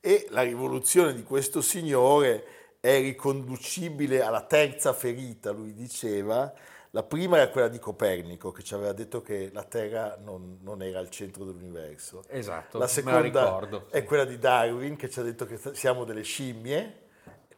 e 0.00 0.26
la 0.30 0.42
rivoluzione 0.42 1.14
di 1.14 1.22
questo 1.22 1.60
signore 1.60 2.44
è 2.80 2.98
riconducibile 3.00 4.22
alla 4.22 4.40
terza 4.42 4.92
ferita, 4.94 5.50
lui 5.50 5.74
diceva. 5.74 6.52
La 6.92 7.04
prima 7.04 7.36
era 7.36 7.48
quella 7.50 7.68
di 7.68 7.78
Copernico, 7.78 8.50
che 8.50 8.64
ci 8.64 8.74
aveva 8.74 8.92
detto 8.92 9.22
che 9.22 9.50
la 9.52 9.62
Terra 9.62 10.16
non, 10.20 10.58
non 10.62 10.82
era 10.82 10.98
al 10.98 11.08
centro 11.08 11.44
dell'universo. 11.44 12.24
Esatto, 12.26 12.78
La 12.78 12.84
la 12.84 12.90
seconda 12.90 13.20
ricordo. 13.20 13.86
è 13.90 14.02
quella 14.02 14.24
di 14.24 14.38
Darwin, 14.38 14.96
che 14.96 15.08
ci 15.08 15.20
ha 15.20 15.22
detto 15.22 15.46
che 15.46 15.56
siamo 15.74 16.02
delle 16.04 16.22
scimmie. 16.22 16.98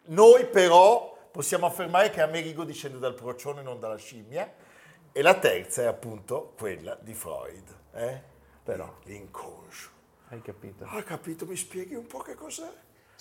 Noi 0.06 0.46
però 0.46 1.16
possiamo 1.30 1.64
affermare 1.64 2.10
che 2.10 2.20
Amerigo 2.20 2.64
discende 2.64 2.98
dal 2.98 3.14
procione, 3.14 3.62
non 3.62 3.80
dalla 3.80 3.96
scimmia. 3.96 4.52
E 5.12 5.22
la 5.22 5.38
terza 5.38 5.82
è 5.82 5.86
appunto 5.86 6.52
quella 6.58 6.98
di 7.00 7.14
Freud. 7.14 7.74
Eh? 7.94 8.20
Però. 8.62 8.98
L'inconscio. 9.04 9.88
Hai 10.28 10.42
capito? 10.42 10.84
Ho 10.90 11.02
capito, 11.02 11.46
mi 11.46 11.56
spieghi 11.56 11.94
un 11.94 12.06
po' 12.06 12.18
che 12.18 12.34
cos'è? 12.34 12.70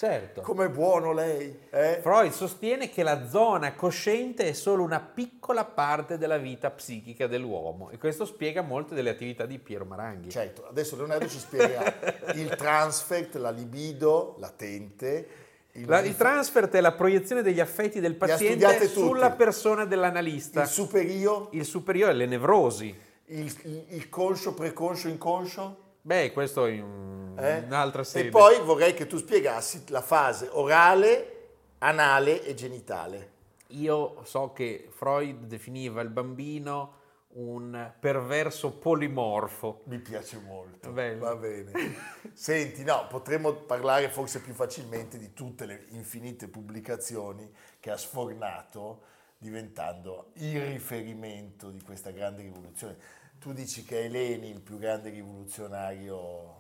Certo. 0.02 0.42
Com'è 0.42 0.68
buono 0.68 1.14
lei? 1.14 1.56
Eh? 1.70 2.00
Freud 2.02 2.32
sostiene 2.32 2.90
che 2.90 3.04
la 3.04 3.28
zona 3.28 3.76
cosciente 3.76 4.48
è 4.48 4.54
solo 4.54 4.82
una 4.82 5.00
piccola 5.00 5.64
parte 5.64 6.18
della 6.18 6.40
vita 6.40 6.72
psichica 6.72 7.28
dell'uomo 7.28 7.92
e 7.92 8.00
questo 8.00 8.26
spiega 8.26 8.64
molte 8.64 8.96
delle 8.96 9.12
attività 9.12 9.46
di 9.46 9.60
Piero 9.60 9.86
Maranghi. 9.86 10.30
Certo, 10.32 10.68
adesso 10.68 10.96
Leonardo 10.96 11.28
ci 11.28 11.38
spiegherà 11.38 11.94
il 12.34 12.50
transfert, 12.56 13.36
la 13.36 13.52
libido 13.52 14.38
latente. 14.40 15.28
Il, 15.74 15.88
La- 15.88 16.00
il 16.02 16.16
transfert 16.18 16.74
è 16.74 16.82
la 16.82 16.94
proiezione 16.94 17.44
degli 17.44 17.60
affetti 17.60 18.00
del 18.00 18.16
paziente 18.16 18.88
sulla 18.88 19.30
persona 19.30 19.86
dell'analista. 19.86 20.64
il 20.64 20.68
superio, 20.68 21.50
Il 21.52 21.64
superiore, 21.64 22.14
le 22.14 22.26
nevrosi. 22.26 22.88
il, 23.28 23.56
il- 23.66 23.86
il 23.90 24.10
conscio, 24.10 24.56
preconscio, 24.56 25.10
inconscio. 25.10 25.81
Beh, 26.02 26.32
questo 26.32 26.66
è 26.66 26.72
in 26.72 27.36
eh? 27.38 27.60
un'altra 27.60 28.04
sede. 28.04 28.28
E 28.28 28.32
poi 28.32 28.60
vorrei 28.62 28.94
che 28.94 29.08
tu 29.08 29.18
spiegassi 29.18 29.84
la 29.88 30.02
fase 30.02 30.48
orale, 30.52 31.50
anale 31.80 32.44
e 32.44 32.54
genitale. 32.54 33.30
Io 33.68 34.22
so 34.24 34.52
che 34.52 34.90
Freud 34.90 35.46
definiva 35.46 36.02
il 36.02 36.10
bambino 36.10 37.00
un 37.34 37.94
perverso 38.00 38.72
polimorfo. 38.74 39.84
Mi 39.86 40.00
piace 40.00 40.38
molto. 40.40 40.92
Bello. 40.92 41.20
Va 41.20 41.36
bene. 41.36 41.72
Senti, 42.34 42.84
no, 42.84 43.08
potremmo 43.08 43.54
parlare 43.54 44.10
forse 44.10 44.42
più 44.42 44.54
facilmente 44.54 45.18
di 45.18 45.34
tutte 45.34 45.66
le 45.66 45.86
infinite 45.90 46.48
pubblicazioni 46.48 47.50
che 47.80 47.92
ha 47.92 47.98
sfornato 47.98 49.04
diventando 49.38 50.32
il 50.34 50.62
riferimento 50.62 51.70
di 51.70 51.82
questa 51.82 52.12
grande 52.12 52.42
rivoluzione. 52.42 52.98
Tu 53.42 53.54
dici 53.54 53.84
che 53.84 54.04
è 54.04 54.08
Lenin 54.08 54.54
il 54.54 54.62
più 54.62 54.78
grande 54.78 55.10
rivoluzionario 55.10 56.60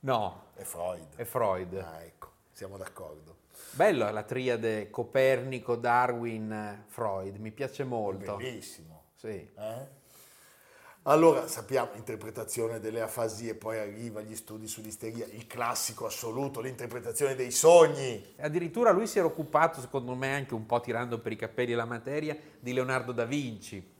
No, 0.00 0.48
è 0.52 0.62
Freud. 0.62 1.16
è 1.16 1.24
Freud. 1.24 1.74
Ah, 1.76 2.02
ecco, 2.02 2.30
siamo 2.52 2.76
d'accordo. 2.76 3.36
Bello 3.70 4.10
la 4.10 4.22
triade 4.22 4.90
Copernico, 4.90 5.76
Darwin, 5.76 6.84
Freud, 6.88 7.36
mi 7.36 7.50
piace 7.52 7.84
molto. 7.84 8.36
Bellissimo. 8.36 9.04
Sì. 9.14 9.28
Eh? 9.28 9.96
Allora 11.04 11.46
sappiamo 11.48 11.92
l'interpretazione 11.94 12.80
delle 12.80 13.00
afasie, 13.00 13.54
poi 13.54 13.78
arriva 13.78 14.20
gli 14.20 14.36
studi 14.36 14.68
sull'isteria, 14.68 15.24
il 15.24 15.46
classico 15.46 16.04
assoluto, 16.04 16.60
l'interpretazione 16.60 17.34
dei 17.34 17.50
sogni. 17.50 18.34
Addirittura 18.40 18.90
lui 18.90 19.06
si 19.06 19.16
era 19.16 19.26
occupato, 19.26 19.80
secondo 19.80 20.14
me, 20.14 20.34
anche 20.34 20.52
un 20.52 20.66
po' 20.66 20.82
tirando 20.82 21.18
per 21.18 21.32
i 21.32 21.36
capelli 21.36 21.72
la 21.72 21.86
materia, 21.86 22.36
di 22.60 22.74
Leonardo 22.74 23.12
da 23.12 23.24
Vinci. 23.24 23.96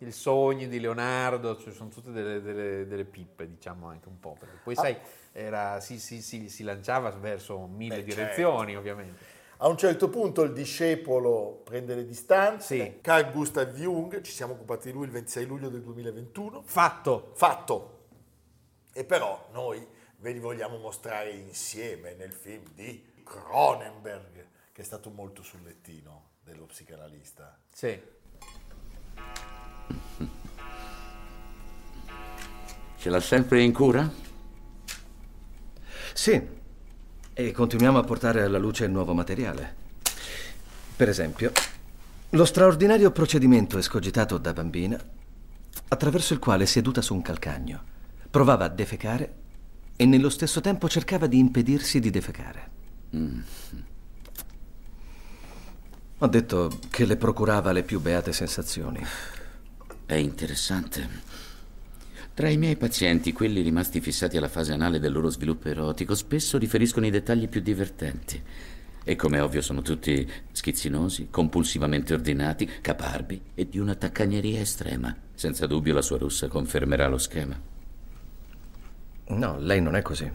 Il 0.00 0.12
sogno 0.12 0.66
di 0.66 0.80
Leonardo, 0.80 1.58
cioè 1.58 1.72
sono 1.72 1.90
tutte 1.90 2.10
delle, 2.10 2.40
delle, 2.40 2.86
delle, 2.86 3.04
pippe, 3.04 3.46
diciamo 3.46 3.86
anche 3.88 4.08
un 4.08 4.18
po'. 4.18 4.36
Perché 4.38 4.56
poi, 4.62 4.74
ah. 4.74 4.80
sai, 4.80 4.96
era, 5.32 5.80
si, 5.80 5.98
si, 5.98 6.22
si, 6.22 6.48
si, 6.48 6.62
lanciava 6.62 7.10
verso 7.10 7.66
mille 7.66 7.96
Beh, 7.96 8.04
direzioni, 8.04 8.72
certo. 8.72 8.78
ovviamente. 8.78 9.24
A 9.58 9.68
un 9.68 9.76
certo 9.76 10.08
punto 10.08 10.42
il 10.42 10.54
discepolo 10.54 11.60
prende 11.64 11.94
le 11.94 12.06
distanze. 12.06 12.76
Sì. 12.76 12.98
Carl 13.02 13.30
Gustav 13.30 13.74
Jung, 13.74 14.22
ci 14.22 14.32
siamo 14.32 14.54
occupati 14.54 14.88
di 14.88 14.94
lui 14.94 15.04
il 15.04 15.10
26 15.10 15.44
luglio 15.44 15.68
del 15.68 15.82
2021. 15.82 16.62
Fatto. 16.64 17.32
Fatto. 17.34 17.98
E 18.92 19.04
però 19.04 19.48
noi 19.52 19.86
ve 20.16 20.32
li 20.32 20.38
vogliamo 20.38 20.78
mostrare 20.78 21.30
insieme 21.30 22.14
nel 22.14 22.32
film 22.32 22.64
di 22.72 23.22
Cronenberg, 23.22 24.46
che 24.72 24.80
è 24.80 24.84
stato 24.84 25.10
molto 25.10 25.42
sul 25.42 25.62
lettino 25.62 26.30
dello 26.42 26.64
psicanalista. 26.64 27.58
Sì. 27.70 28.18
Ce 32.98 33.08
l'ha 33.08 33.20
sempre 33.20 33.62
in 33.62 33.72
cura? 33.72 34.10
Sì, 36.12 36.40
e 37.32 37.52
continuiamo 37.52 37.98
a 37.98 38.04
portare 38.04 38.42
alla 38.42 38.58
luce 38.58 38.84
il 38.84 38.90
nuovo 38.90 39.14
materiale. 39.14 39.74
Per 40.96 41.08
esempio, 41.08 41.52
lo 42.30 42.44
straordinario 42.44 43.10
procedimento 43.10 43.78
escogitato 43.78 44.36
da 44.36 44.52
bambina, 44.52 45.02
attraverso 45.88 46.34
il 46.34 46.38
quale, 46.38 46.66
seduta 46.66 47.00
su 47.00 47.14
un 47.14 47.22
calcagno, 47.22 47.82
provava 48.30 48.66
a 48.66 48.68
defecare 48.68 49.34
e 49.96 50.04
nello 50.04 50.28
stesso 50.28 50.60
tempo 50.60 50.88
cercava 50.88 51.26
di 51.26 51.38
impedirsi 51.38 52.00
di 52.00 52.10
defecare. 52.10 52.70
Mm. 53.16 53.40
Ho 56.18 56.26
detto 56.26 56.78
che 56.90 57.06
le 57.06 57.16
procurava 57.16 57.72
le 57.72 57.82
più 57.82 57.98
beate 57.98 58.32
sensazioni. 58.32 59.02
È 60.10 60.16
interessante. 60.16 61.08
Tra 62.34 62.48
i 62.48 62.56
miei 62.56 62.74
pazienti, 62.74 63.32
quelli 63.32 63.60
rimasti 63.60 64.00
fissati 64.00 64.36
alla 64.36 64.48
fase 64.48 64.72
anale 64.72 64.98
del 64.98 65.12
loro 65.12 65.30
sviluppo 65.30 65.68
erotico, 65.68 66.16
spesso 66.16 66.58
riferiscono 66.58 67.06
i 67.06 67.10
dettagli 67.10 67.48
più 67.48 67.60
divertenti. 67.60 68.42
E 69.04 69.14
come 69.14 69.38
ovvio 69.38 69.60
sono 69.60 69.82
tutti 69.82 70.28
schizzinosi, 70.50 71.28
compulsivamente 71.30 72.12
ordinati, 72.12 72.68
caparbi 72.80 73.40
e 73.54 73.68
di 73.68 73.78
una 73.78 73.94
taccagneria 73.94 74.58
estrema. 74.58 75.16
Senza 75.32 75.68
dubbio 75.68 75.94
la 75.94 76.02
sua 76.02 76.18
russa 76.18 76.48
confermerà 76.48 77.06
lo 77.06 77.18
schema. 77.18 77.56
No, 79.28 79.58
lei 79.60 79.80
non 79.80 79.94
è 79.94 80.02
così. 80.02 80.28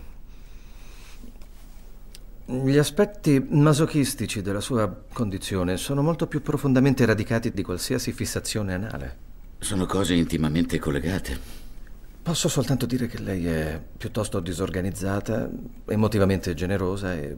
Gli 2.46 2.78
aspetti 2.78 3.46
masochistici 3.46 4.42
della 4.42 4.62
sua 4.62 5.04
condizione 5.12 5.76
sono 5.76 6.02
molto 6.02 6.28
più 6.28 6.42
profondamente 6.42 7.06
radicati 7.06 7.52
di 7.52 7.62
qualsiasi 7.62 8.14
fissazione 8.14 8.74
anale. 8.74 9.25
Sono 9.66 9.88
cose 9.88 10.14
intimamente 10.14 10.78
collegate. 10.78 11.40
Posso 12.22 12.48
soltanto 12.48 12.86
dire 12.86 13.08
che 13.08 13.20
lei 13.20 13.48
è 13.48 13.82
piuttosto 13.98 14.40
disorganizzata, 14.40 15.50
emotivamente 15.88 16.54
generosa 16.54 17.16
e 17.16 17.36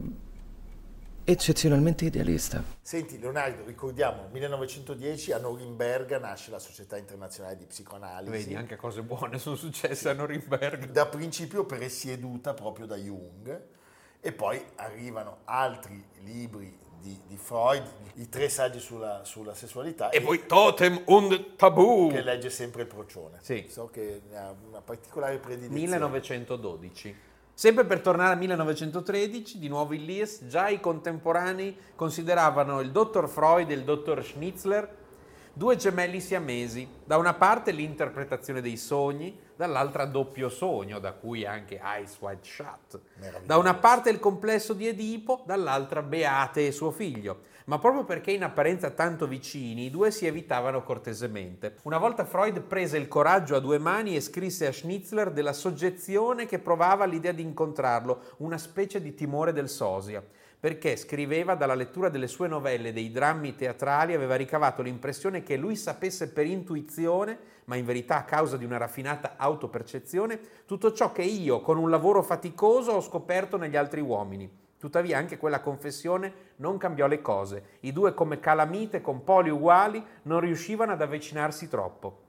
eccezionalmente 1.24 2.04
idealista. 2.04 2.62
Senti 2.82 3.18
Leonardo, 3.18 3.64
ricordiamo, 3.64 4.28
1910 4.30 5.32
a 5.32 5.38
Norimberga 5.38 6.18
nasce 6.18 6.50
la 6.50 6.58
Società 6.58 6.98
Internazionale 6.98 7.56
di 7.56 7.64
Psicoanalisi. 7.64 8.30
Vedi, 8.30 8.54
anche 8.56 8.76
cose 8.76 9.02
buone 9.02 9.38
sono 9.38 9.56
successe 9.56 10.10
a 10.10 10.12
Norimberga. 10.12 10.84
Da 10.84 11.06
principio 11.06 11.64
presieduta 11.64 12.52
proprio 12.52 12.84
da 12.84 12.96
Jung 12.96 13.58
e 14.20 14.32
poi 14.32 14.62
arrivano 14.74 15.38
altri 15.44 16.04
libri 16.24 16.76
di, 17.00 17.18
di, 17.26 17.36
Freud, 17.36 17.82
i 18.14 18.28
tre 18.28 18.48
saggi 18.48 18.80
sulla, 18.80 19.24
sulla 19.24 19.54
sessualità. 19.54 20.10
E, 20.10 20.18
e, 20.18 20.20
poi 20.20 20.46
Totem 20.46 21.02
und 21.06 21.56
Tabu. 21.56 22.10
Che 22.10 22.22
legge 22.22 22.50
sempre 22.50 22.82
il 22.82 22.88
procione. 22.88 23.38
Sì. 23.40 23.66
So 23.68 23.88
che 23.92 24.22
ha 24.34 24.54
una 24.68 24.80
particolare 24.80 25.38
predilezione. 25.38 25.80
1912. 25.80 27.16
Sempre 27.54 27.84
per 27.84 28.00
tornare 28.00 28.32
al 28.32 28.38
1913, 28.38 29.58
di 29.58 29.66
nuovo 29.66 29.92
il 29.92 30.04
Lies, 30.04 30.44
già 30.46 30.68
i 30.68 30.78
contemporanei 30.78 31.76
consideravano 31.96 32.80
il 32.80 32.92
dottor 32.92 33.28
Freud 33.28 33.70
e 33.70 33.74
il 33.74 33.82
dottor 33.82 34.24
Schnitzler 34.24 34.88
due 35.58 35.74
gemelli 35.74 36.20
siamesi, 36.20 36.88
da 37.04 37.16
una 37.16 37.34
parte 37.34 37.72
l'interpretazione 37.72 38.60
dei 38.60 38.76
sogni, 38.76 39.36
dall'altra 39.56 40.04
doppio 40.04 40.48
sogno, 40.48 41.00
da 41.00 41.10
cui 41.10 41.44
anche 41.44 41.80
Eyes 41.82 42.16
Wide 42.20 42.44
Shut. 42.44 43.00
Da 43.44 43.56
una 43.56 43.74
parte 43.74 44.08
il 44.08 44.20
complesso 44.20 44.72
di 44.72 44.86
Edipo, 44.86 45.42
dall'altra 45.44 46.00
Beate 46.00 46.68
e 46.68 46.70
suo 46.70 46.92
figlio. 46.92 47.40
Ma 47.64 47.80
proprio 47.80 48.04
perché 48.04 48.30
in 48.30 48.44
apparenza 48.44 48.90
tanto 48.90 49.26
vicini, 49.26 49.86
i 49.86 49.90
due 49.90 50.12
si 50.12 50.26
evitavano 50.26 50.84
cortesemente. 50.84 51.78
Una 51.82 51.98
volta 51.98 52.24
Freud 52.24 52.60
prese 52.60 52.96
il 52.96 53.08
coraggio 53.08 53.56
a 53.56 53.60
due 53.60 53.78
mani 53.78 54.14
e 54.14 54.20
scrisse 54.20 54.68
a 54.68 54.72
Schnitzler 54.72 55.32
della 55.32 55.52
soggezione 55.52 56.46
che 56.46 56.60
provava 56.60 57.02
all'idea 57.02 57.32
di 57.32 57.42
incontrarlo, 57.42 58.36
una 58.38 58.58
specie 58.58 59.02
di 59.02 59.12
timore 59.12 59.52
del 59.52 59.68
sosia 59.68 60.22
perché 60.60 60.96
scriveva 60.96 61.54
dalla 61.54 61.74
lettura 61.74 62.08
delle 62.08 62.26
sue 62.26 62.48
novelle, 62.48 62.92
dei 62.92 63.10
drammi 63.10 63.54
teatrali, 63.54 64.14
aveva 64.14 64.34
ricavato 64.34 64.82
l'impressione 64.82 65.42
che 65.42 65.56
lui 65.56 65.76
sapesse 65.76 66.32
per 66.32 66.46
intuizione, 66.46 67.38
ma 67.64 67.76
in 67.76 67.84
verità 67.84 68.16
a 68.16 68.24
causa 68.24 68.56
di 68.56 68.64
una 68.64 68.76
raffinata 68.76 69.34
autopercezione, 69.36 70.40
tutto 70.66 70.92
ciò 70.92 71.12
che 71.12 71.22
io, 71.22 71.60
con 71.60 71.78
un 71.78 71.90
lavoro 71.90 72.22
faticoso, 72.22 72.92
ho 72.92 73.00
scoperto 73.00 73.56
negli 73.56 73.76
altri 73.76 74.00
uomini. 74.00 74.50
Tuttavia 74.78 75.18
anche 75.18 75.38
quella 75.38 75.60
confessione 75.60 76.32
non 76.56 76.76
cambiò 76.76 77.06
le 77.06 77.20
cose. 77.20 77.62
I 77.80 77.92
due 77.92 78.14
come 78.14 78.38
calamite 78.38 79.00
con 79.00 79.24
poli 79.24 79.50
uguali 79.50 80.04
non 80.22 80.40
riuscivano 80.40 80.92
ad 80.92 81.02
avvicinarsi 81.02 81.68
troppo 81.68 82.26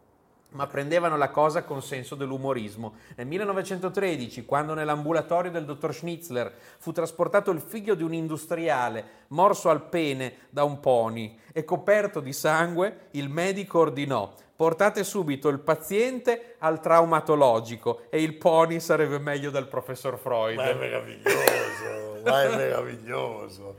ma 0.51 0.67
prendevano 0.67 1.17
la 1.17 1.29
cosa 1.29 1.63
con 1.63 1.81
senso 1.81 2.15
dell'umorismo. 2.15 2.95
Nel 3.15 3.27
1913, 3.27 4.45
quando 4.45 4.73
nell'ambulatorio 4.73 5.51
del 5.51 5.65
dottor 5.65 5.93
Schnitzler 5.93 6.53
fu 6.77 6.91
trasportato 6.91 7.51
il 7.51 7.61
figlio 7.61 7.95
di 7.95 8.03
un 8.03 8.13
industriale 8.13 9.25
morso 9.27 9.69
al 9.69 9.83
pene 9.83 10.47
da 10.49 10.63
un 10.63 10.79
pony 10.79 11.37
e 11.53 11.63
coperto 11.63 12.19
di 12.19 12.33
sangue, 12.33 13.07
il 13.11 13.29
medico 13.29 13.79
ordinò 13.79 14.33
portate 14.59 15.05
subito 15.05 15.47
il 15.47 15.59
paziente 15.59 16.55
al 16.57 16.81
traumatologico 16.81 18.01
e 18.09 18.21
il 18.21 18.35
pony 18.35 18.81
sarebbe 18.81 19.17
meglio 19.17 19.51
del 19.51 19.67
professor 19.67 20.17
Freud. 20.17 20.57
Ma 20.57 20.69
è 20.69 20.73
meraviglioso, 20.73 22.21
ma 22.25 22.43
è 22.43 22.55
meraviglioso. 22.55 23.75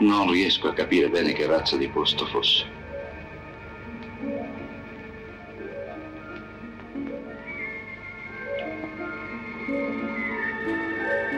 Non 0.00 0.30
riesco 0.30 0.68
a 0.68 0.72
capire 0.72 1.10
bene 1.10 1.34
che 1.34 1.46
razza 1.46 1.76
di 1.76 1.86
posto 1.86 2.24
fosse. 2.24 2.64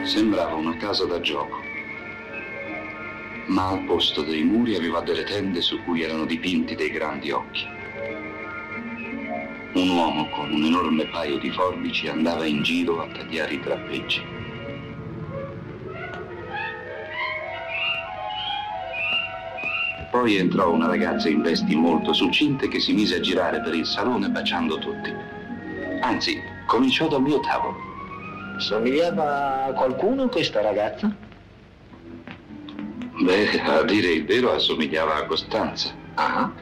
Sembrava 0.05 0.55
una 0.55 0.77
casa 0.77 1.03
da 1.03 1.19
gioco, 1.19 1.57
ma 3.47 3.67
al 3.67 3.83
posto 3.83 4.21
dei 4.21 4.43
muri 4.43 4.75
aveva 4.75 5.01
delle 5.01 5.25
tende 5.25 5.59
su 5.59 5.83
cui 5.83 6.01
erano 6.01 6.23
dipinti 6.23 6.75
dei 6.75 6.89
grandi 6.89 7.31
occhi. 7.31 7.67
Un 9.73 9.89
uomo 9.89 10.29
con 10.29 10.53
un 10.53 10.63
enorme 10.63 11.05
paio 11.07 11.37
di 11.37 11.49
forbici 11.49 12.07
andava 12.07 12.45
in 12.45 12.63
giro 12.63 13.01
a 13.01 13.07
tagliare 13.07 13.55
i 13.55 13.59
drappeggi. 13.59 14.42
Poi 20.13 20.37
entrò 20.37 20.71
una 20.71 20.85
ragazza 20.85 21.27
in 21.27 21.41
vesti 21.41 21.73
molto 21.73 22.13
succinte 22.13 22.67
che 22.67 22.79
si 22.79 22.93
mise 22.93 23.15
a 23.15 23.19
girare 23.19 23.59
per 23.61 23.73
il 23.73 23.87
salone 23.87 24.29
baciando 24.29 24.77
tutti. 24.77 25.11
Anzi, 26.01 26.39
cominciò 26.67 27.07
dal 27.07 27.23
mio 27.23 27.39
tavolo. 27.39 27.75
Somigliava 28.59 29.63
a 29.63 29.73
qualcuno 29.73 30.29
questa 30.29 30.61
ragazza? 30.61 31.11
Beh, 33.23 33.59
a 33.59 33.81
dire 33.81 34.11
il 34.11 34.25
vero, 34.27 34.51
assomigliava 34.51 35.15
a 35.15 35.25
Costanza. 35.25 35.95
Ah, 36.13 36.53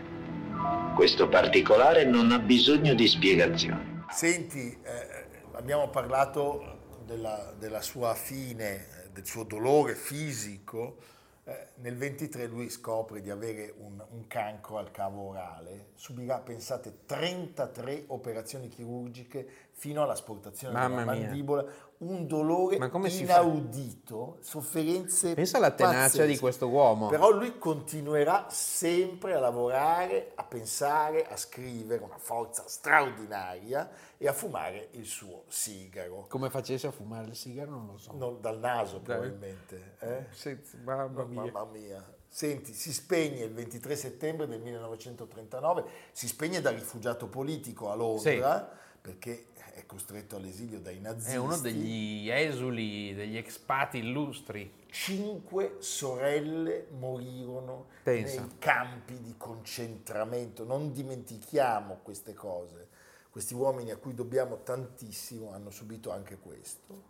questo 0.95 1.27
particolare 1.27 2.05
non 2.05 2.31
ha 2.31 2.39
bisogno 2.39 2.93
di 2.93 3.05
spiegazioni. 3.05 4.03
Senti, 4.11 4.77
eh, 4.81 5.49
abbiamo 5.55 5.89
parlato 5.89 7.01
della, 7.05 7.53
della 7.59 7.81
sua 7.81 8.13
fine, 8.13 9.09
del 9.11 9.25
suo 9.25 9.43
dolore 9.43 9.93
fisico 9.95 11.19
eh, 11.51 11.67
nel 11.75 11.95
23 11.95 12.47
lui 12.47 12.69
scopre 12.69 13.21
di 13.21 13.29
avere 13.29 13.73
un, 13.77 14.03
un, 14.09 14.27
cancro 14.27 14.77
al 14.77 14.91
cavo 14.91 15.29
orale, 15.29 15.89
subirà, 15.95 16.39
pensate, 16.39 17.05
33 17.05 18.05
operazioni 18.07 18.67
chirurgiche 18.69 19.47
fino 19.73 20.03
all'asportazione 20.03 20.73
Mamma 20.73 21.03
della 21.03 21.05
mandibola, 21.05 21.65
un 22.01 22.25
dolore 22.25 22.77
inaudito, 22.77 24.37
sofferenze 24.41 25.33
Pensa 25.35 25.57
alla 25.57 25.71
tenacia 25.71 25.99
pazzesche. 25.99 26.27
di 26.27 26.37
questo 26.37 26.67
uomo. 26.67 27.09
Però 27.09 27.29
lui 27.29 27.57
continuerà 27.59 28.47
sempre 28.49 29.35
a 29.35 29.39
lavorare, 29.39 30.31
a 30.35 30.43
pensare, 30.43 31.27
a 31.27 31.37
scrivere, 31.37 32.03
una 32.03 32.17
forza 32.17 32.63
straordinaria 32.67 33.89
e 34.17 34.27
a 34.27 34.33
fumare 34.33 34.89
il 34.91 35.05
suo 35.05 35.43
sigaro. 35.47 36.25
Come 36.27 36.49
facesse 36.49 36.87
a 36.87 36.91
fumare 36.91 37.27
il 37.27 37.35
sigaro 37.35 37.71
non 37.71 37.87
lo 37.87 37.97
so. 37.97 38.13
Non, 38.13 38.41
dal 38.41 38.57
naso 38.57 38.97
Dai. 38.97 39.03
probabilmente. 39.03 39.95
Eh? 39.99 40.25
Senza, 40.31 40.77
mamma, 40.83 41.23
mia. 41.25 41.51
mamma 41.51 41.65
mia. 41.71 42.15
Senti, 42.27 42.73
si 42.73 42.93
spegne 42.93 43.43
il 43.43 43.53
23 43.53 43.95
settembre 43.95 44.47
del 44.47 44.61
1939, 44.61 45.83
si 46.13 46.27
spegne 46.27 46.61
da 46.61 46.71
rifugiato 46.71 47.27
politico 47.27 47.91
a 47.91 47.95
Londra, 47.95 48.69
sì. 48.71 48.97
perché 49.01 49.47
è 49.73 49.85
costretto 49.85 50.35
all'esilio 50.35 50.79
dai 50.79 50.99
nazisti. 50.99 51.31
È 51.31 51.37
uno 51.37 51.57
degli 51.57 52.29
esuli, 52.29 53.13
degli 53.13 53.37
expati 53.37 53.99
illustri. 53.99 54.71
Cinque 54.89 55.77
sorelle 55.79 56.87
morirono 56.91 57.87
Pensa. 58.03 58.41
nei 58.41 58.57
campi 58.59 59.19
di 59.21 59.35
concentramento. 59.37 60.63
Non 60.65 60.91
dimentichiamo 60.91 61.99
queste 62.03 62.33
cose. 62.33 62.89
Questi 63.29 63.53
uomini 63.53 63.91
a 63.91 63.97
cui 63.97 64.13
dobbiamo 64.13 64.61
tantissimo 64.61 65.51
hanno 65.53 65.69
subito 65.69 66.11
anche 66.11 66.37
questo. 66.37 67.09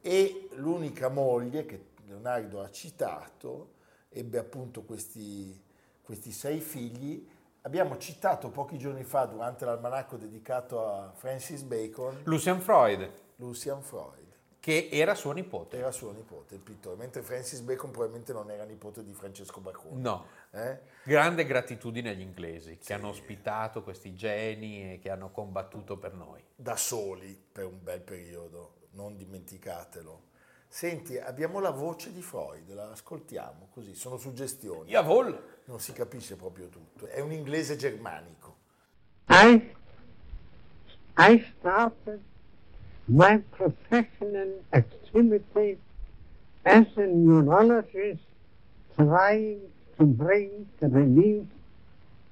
E 0.00 0.48
l'unica 0.54 1.08
moglie 1.08 1.66
che 1.66 1.86
Leonardo 2.06 2.62
ha 2.62 2.70
citato 2.70 3.74
ebbe 4.10 4.38
appunto 4.38 4.82
questi, 4.82 5.60
questi 6.00 6.30
sei 6.30 6.60
figli 6.60 7.26
Abbiamo 7.68 7.98
citato 7.98 8.48
pochi 8.48 8.78
giorni 8.78 9.04
fa 9.04 9.26
durante 9.26 9.66
l'almanacco 9.66 10.16
dedicato 10.16 10.86
a 10.86 11.12
Francis 11.14 11.60
Bacon 11.60 12.22
Lucian 12.24 12.62
Freud. 12.62 13.12
Lucian 13.36 13.82
Freud. 13.82 14.24
Che 14.58 14.88
era 14.90 15.14
suo 15.14 15.32
nipote. 15.32 15.76
Era 15.76 15.90
suo 15.90 16.12
nipote, 16.12 16.54
il 16.54 16.62
pittore, 16.62 16.96
mentre 16.96 17.20
Francis 17.20 17.60
Bacon 17.60 17.90
probabilmente 17.90 18.32
non 18.32 18.50
era 18.50 18.64
nipote 18.64 19.04
di 19.04 19.12
Francesco 19.12 19.60
Bacon. 19.60 20.00
No. 20.00 20.24
Eh? 20.50 20.80
Grande 21.04 21.44
gratitudine 21.44 22.08
agli 22.08 22.22
inglesi 22.22 22.78
che 22.78 22.84
sì. 22.84 22.92
hanno 22.94 23.08
ospitato 23.08 23.82
questi 23.82 24.14
geni 24.14 24.94
e 24.94 24.98
che 24.98 25.10
hanno 25.10 25.30
combattuto 25.30 25.98
per 25.98 26.14
noi. 26.14 26.42
Da 26.56 26.74
soli 26.74 27.38
per 27.52 27.66
un 27.66 27.82
bel 27.82 28.00
periodo, 28.00 28.76
non 28.92 29.14
dimenticatelo. 29.14 30.22
Senti, 30.66 31.18
abbiamo 31.18 31.60
la 31.60 31.70
voce 31.70 32.14
di 32.14 32.22
Freud, 32.22 32.72
la 32.72 32.92
ascoltiamo 32.92 33.68
così, 33.70 33.94
sono 33.94 34.16
suggestioni. 34.16 34.88
Jawohl. 34.88 35.56
Non 35.68 35.80
si 35.80 35.92
capisce 35.92 36.34
proprio 36.34 36.68
tutto, 36.68 37.08
è 37.08 37.20
un 37.20 37.30
inglese 37.30 37.76
germanico. 37.76 38.56
I, 39.28 39.70
I 41.18 41.44
started 41.58 42.20
my 43.04 43.38
professional 43.50 44.62
activity 44.70 45.78
as 46.62 46.86
a 46.96 47.04
neurologist 47.04 48.22
trying 48.96 49.60
to 49.98 50.04
bring 50.06 50.66
relief 50.80 51.44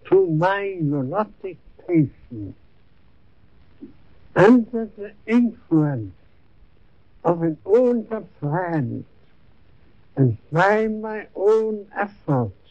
to 0.04 0.26
my 0.26 0.78
neurotic 0.80 1.58
patients. 1.86 2.56
Under 4.34 4.88
the 4.96 5.12
influence 5.26 6.14
of 7.22 7.42
an 7.42 7.58
older 7.66 8.24
friend, 8.40 9.04
and 10.16 10.38
by 10.50 10.88
my 10.88 11.26
own 11.34 11.86
efforts, 11.94 12.65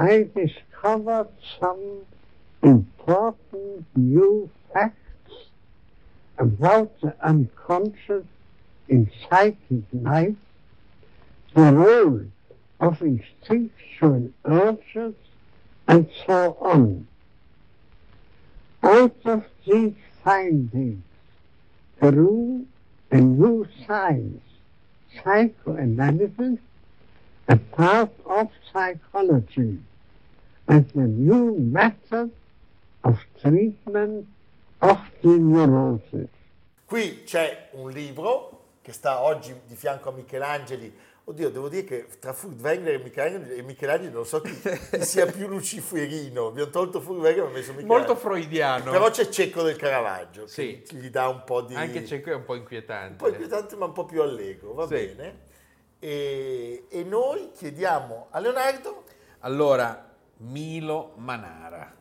I 0.00 0.28
discovered 0.32 1.26
some 1.58 2.02
important 2.62 3.84
new 3.96 4.48
facts 4.72 4.94
about 6.38 7.00
the 7.00 7.16
unconscious 7.20 8.24
in 8.88 9.10
psychic 9.28 9.82
life, 9.92 10.36
the 11.52 11.72
role 11.72 12.20
of 12.78 13.02
instinctual 13.02 14.30
urges, 14.44 15.14
and 15.88 16.08
so 16.24 16.56
on. 16.60 17.08
Out 18.84 19.16
of 19.24 19.44
these 19.66 19.94
findings 20.22 21.02
grew 22.00 22.66
a 23.10 23.16
new 23.16 23.66
science, 23.84 24.44
psychoanalysis, 25.24 26.60
a 27.48 27.56
part 27.56 28.12
of 28.26 28.48
psychology, 28.72 29.78
as 30.68 30.84
a 30.94 31.00
new 31.00 31.56
method 31.58 32.30
of 33.00 33.18
treatment 33.40 34.26
of 34.78 34.98
the 35.20 35.28
neurosis. 35.28 36.28
Qui 36.84 37.24
c'è 37.24 37.70
un 37.72 37.90
libro 37.90 38.64
che 38.82 38.92
sta 38.92 39.22
oggi 39.22 39.54
di 39.66 39.74
fianco 39.74 40.10
a 40.10 40.12
Michelangeli 40.12 41.06
Oddio, 41.28 41.50
devo 41.50 41.68
dire 41.68 41.84
che 41.84 42.06
tra 42.18 42.32
Furtwängler 42.32 42.94
e 42.94 42.98
Michelangelo, 43.00 43.52
e 43.52 43.60
Michelangelo 43.60 44.14
non 44.14 44.24
so 44.24 44.40
chi, 44.40 44.58
chi 44.58 45.04
sia 45.04 45.26
più 45.26 45.46
luciferino. 45.46 46.46
Abbiamo 46.46 46.70
tolto 46.70 47.02
Furtwängler 47.02 47.28
e 47.28 47.32
abbiamo 47.32 47.50
messo 47.50 47.72
Michelangelo. 47.74 47.98
Molto 47.98 48.16
freudiano. 48.16 48.90
Però 48.90 49.10
c'è 49.10 49.28
Cecco 49.28 49.60
del 49.60 49.76
Caravaggio, 49.76 50.46
sì. 50.46 50.80
che 50.86 50.96
gli 50.96 51.10
dà 51.10 51.28
un 51.28 51.44
po' 51.44 51.60
di... 51.60 51.74
Anche 51.74 52.06
Cecco 52.06 52.30
è 52.30 52.34
un 52.34 52.44
po' 52.44 52.54
inquietante. 52.54 53.10
Un 53.10 53.16
po' 53.16 53.28
inquietante 53.28 53.76
ma 53.76 53.84
un 53.84 53.92
po' 53.92 54.06
più 54.06 54.22
allegro, 54.22 54.72
va 54.72 54.86
sì. 54.86 54.94
bene. 54.94 55.40
E, 55.98 56.86
e 56.88 57.04
noi 57.04 57.50
chiediamo 57.54 58.28
a 58.30 58.38
Leonardo... 58.38 59.04
Allora, 59.40 60.07
Milo 60.38 61.12
Manara. 61.16 61.94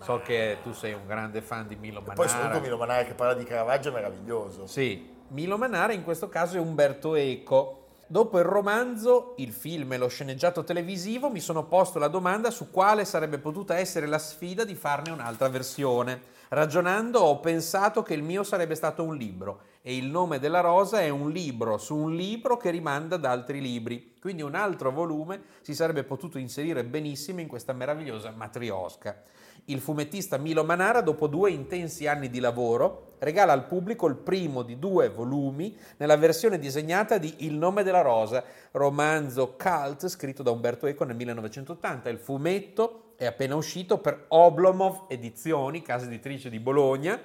So 0.00 0.20
che 0.20 0.58
tu 0.62 0.72
sei 0.72 0.94
un 0.94 1.06
grande 1.06 1.42
fan 1.42 1.68
di 1.68 1.76
Milo 1.76 2.00
Manara. 2.00 2.14
Poi 2.14 2.28
soprattutto 2.28 2.60
Milo 2.60 2.76
Manara 2.76 3.04
che 3.04 3.14
parla 3.14 3.34
di 3.34 3.44
Caravaggio 3.44 3.90
è 3.90 3.92
meraviglioso. 3.92 4.66
Sì, 4.66 5.14
Milo 5.28 5.56
Manara 5.58 5.92
in 5.92 6.02
questo 6.02 6.28
caso 6.28 6.56
è 6.56 6.60
Umberto 6.60 7.14
Eco 7.14 7.82
Dopo 8.12 8.38
il 8.38 8.44
romanzo, 8.44 9.32
il 9.38 9.52
film 9.52 9.94
e 9.94 9.96
lo 9.96 10.06
sceneggiato 10.06 10.64
televisivo 10.64 11.30
mi 11.30 11.40
sono 11.40 11.64
posto 11.64 11.98
la 11.98 12.08
domanda 12.08 12.50
su 12.50 12.70
quale 12.70 13.06
sarebbe 13.06 13.38
potuta 13.38 13.78
essere 13.78 14.04
la 14.04 14.18
sfida 14.18 14.64
di 14.64 14.74
farne 14.74 15.12
un'altra 15.12 15.48
versione. 15.48 16.20
Ragionando 16.48 17.20
ho 17.20 17.40
pensato 17.40 18.02
che 18.02 18.12
il 18.12 18.22
mio 18.22 18.42
sarebbe 18.42 18.74
stato 18.74 19.02
un 19.02 19.16
libro 19.16 19.60
e 19.82 19.96
il 19.96 20.06
nome 20.06 20.38
della 20.38 20.60
rosa 20.60 21.00
è 21.00 21.08
un 21.08 21.30
libro 21.30 21.76
su 21.76 21.96
un 21.96 22.14
libro 22.14 22.56
che 22.56 22.70
rimanda 22.70 23.16
ad 23.16 23.24
altri 23.24 23.60
libri. 23.60 24.14
Quindi 24.20 24.42
un 24.42 24.54
altro 24.54 24.92
volume 24.92 25.42
si 25.60 25.74
sarebbe 25.74 26.04
potuto 26.04 26.38
inserire 26.38 26.84
benissimo 26.84 27.40
in 27.40 27.48
questa 27.48 27.72
meravigliosa 27.72 28.30
matriosca. 28.30 29.22
Il 29.66 29.80
fumettista 29.80 30.38
Milo 30.38 30.64
Manara, 30.64 31.00
dopo 31.00 31.26
due 31.26 31.50
intensi 31.50 32.06
anni 32.06 32.30
di 32.30 32.38
lavoro, 32.38 33.14
regala 33.18 33.52
al 33.52 33.66
pubblico 33.66 34.06
il 34.06 34.16
primo 34.16 34.62
di 34.62 34.78
due 34.78 35.08
volumi 35.08 35.76
nella 35.96 36.16
versione 36.16 36.58
disegnata 36.58 37.18
di 37.18 37.34
Il 37.38 37.54
nome 37.54 37.82
della 37.82 38.00
rosa, 38.02 38.44
romanzo 38.72 39.56
cult 39.56 40.08
scritto 40.08 40.44
da 40.44 40.50
Umberto 40.50 40.86
Eco 40.86 41.04
nel 41.04 41.16
1980. 41.16 42.08
Il 42.08 42.18
fumetto 42.18 43.14
è 43.16 43.26
appena 43.26 43.54
uscito 43.54 43.98
per 43.98 44.26
Oblomov 44.28 45.04
Edizioni, 45.08 45.82
casa 45.82 46.06
editrice 46.06 46.50
di 46.50 46.58
Bologna, 46.58 47.20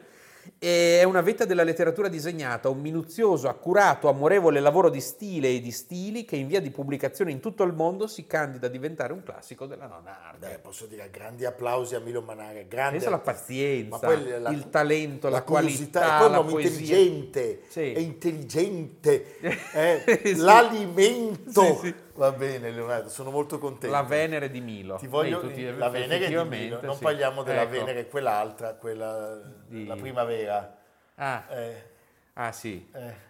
è 0.57 1.03
una 1.03 1.21
vetta 1.21 1.45
della 1.45 1.63
letteratura 1.63 2.07
disegnata, 2.07 2.69
un 2.69 2.79
minuzioso, 2.79 3.47
accurato, 3.47 4.10
amorevole 4.10 4.60
lavoro 4.60 4.89
di 4.89 5.01
stile 5.01 5.49
e 5.49 5.60
di 5.62 5.71
stili 5.71 6.25
che 6.25 6.36
in 6.36 6.47
via 6.47 6.62
di 6.62 6.69
pubblicazione 6.69 7.31
in 7.31 7.39
tutto 7.39 7.63
il 7.63 7.73
mondo 7.73 8.07
si 8.07 8.25
candida 8.25 8.67
a 8.67 8.69
diventare 8.69 9.13
un 9.13 9.23
classico 9.23 9.65
della 9.65 9.88
nonna 9.88 10.17
arte. 10.27 10.47
Beh, 10.47 10.60
posso 10.60 10.86
dire 10.86 11.10
grandi 11.12 11.45
applausi 11.45 11.95
a 11.95 11.99
Milo 11.99 12.21
Manare, 12.21 12.67
grande 12.67 12.97
Pensa 12.97 13.10
la 13.10 13.19
pazienza, 13.19 14.07
la, 14.39 14.49
il 14.49 14.69
talento, 14.69 15.29
la, 15.29 15.38
la 15.38 15.43
qualità, 15.43 16.19
poi 16.19 16.31
la 16.31 16.43
poesia. 16.43 16.69
intelligente, 16.69 17.62
sì. 17.67 17.91
è 17.91 17.99
intelligente, 17.99 19.38
eh, 19.73 20.21
sì. 20.23 20.36
l'alimento. 20.36 21.79
Sì. 21.81 22.05
Va 22.17 22.32
bene 22.32 22.71
Leonardo, 22.71 23.10
sono 23.10 23.30
molto 23.30 23.60
contento. 23.60 23.95
La 23.95 24.01
Venere 24.01 24.49
di 24.49 24.60
Milo. 24.60 24.95
Ti 24.95 25.06
voglio, 25.06 25.39
Ehi, 25.43 25.77
la 25.77 25.89
Venere 25.89 26.27
di 26.27 26.43
Milo, 26.45 26.82
non 26.82 26.95
sì. 26.95 27.03
parliamo 27.03 27.43
della 27.43 27.62
ecco. 27.62 27.71
Venere, 27.71 28.08
quell'altra, 28.08 28.73
quella, 28.73 29.39
di... 29.67 29.86
la 29.86 29.95
primavera. 29.95 30.78
Ah, 31.13 31.45
eh. 31.49 31.89
ah 32.34 32.51
sì, 32.51 32.89
eh. 32.91 33.26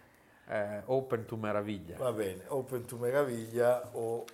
Eh, 0.48 0.82
Open 0.86 1.26
to 1.26 1.36
Meraviglia. 1.36 1.98
Va 1.98 2.12
bene, 2.12 2.44
Open 2.48 2.86
to 2.86 2.96
Meraviglia 2.96 3.90
o 3.92 4.24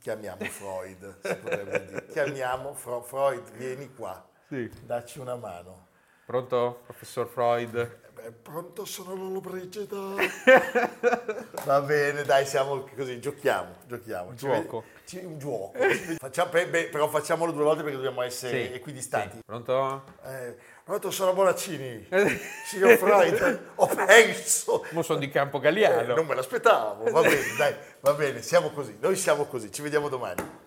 chiamiamo 0.00 0.42
Freud, 0.46 1.16
si 1.22 1.36
potrebbe 1.36 1.86
dire. 1.86 2.06
Chiamiamo 2.10 2.72
Fro- 2.72 3.02
Freud, 3.02 3.50
vieni 3.52 3.92
qua, 3.94 4.26
sì. 4.46 4.70
dacci 4.86 5.18
una 5.18 5.36
mano. 5.36 5.88
Pronto, 6.24 6.80
professor 6.86 7.26
Freud? 7.28 8.07
Beh, 8.28 8.34
pronto, 8.42 8.84
sono 8.84 9.14
Lolo 9.14 9.40
Brigida. 9.40 9.96
Va 11.64 11.80
bene, 11.80 12.24
dai, 12.24 12.44
siamo 12.44 12.86
così, 12.94 13.20
giochiamo, 13.20 13.76
giochiamo. 13.86 14.34
Gioco. 14.34 14.84
Ci, 15.06 15.16
un 15.24 15.38
gioco. 15.38 15.72
Facciamo, 16.18 16.50
beh, 16.50 16.88
però 16.90 17.08
facciamolo 17.08 17.52
due 17.52 17.64
volte 17.64 17.82
perché 17.82 17.96
dobbiamo 17.96 18.20
essere 18.20 18.66
sì. 18.66 18.74
equidistanti. 18.74 19.36
Sì. 19.36 19.42
Pronto? 19.46 20.04
Eh, 20.26 20.54
pronto, 20.84 21.10
sono 21.10 21.32
Bonaccini. 21.32 22.06
Signor 22.68 22.98
Freud, 22.98 23.60
ho 23.76 23.86
perso. 23.86 24.84
Ma 24.90 25.02
sono 25.02 25.20
di 25.20 25.30
Campo 25.30 25.58
Galliano. 25.58 26.12
Eh, 26.12 26.14
non 26.14 26.26
me 26.26 26.34
l'aspettavo, 26.34 27.10
va 27.10 27.22
bene, 27.22 27.56
dai, 27.56 27.74
va 28.00 28.12
bene, 28.12 28.42
siamo 28.42 28.68
così. 28.72 28.98
Noi 29.00 29.16
siamo 29.16 29.46
così, 29.46 29.72
ci 29.72 29.80
vediamo 29.80 30.10
domani. 30.10 30.66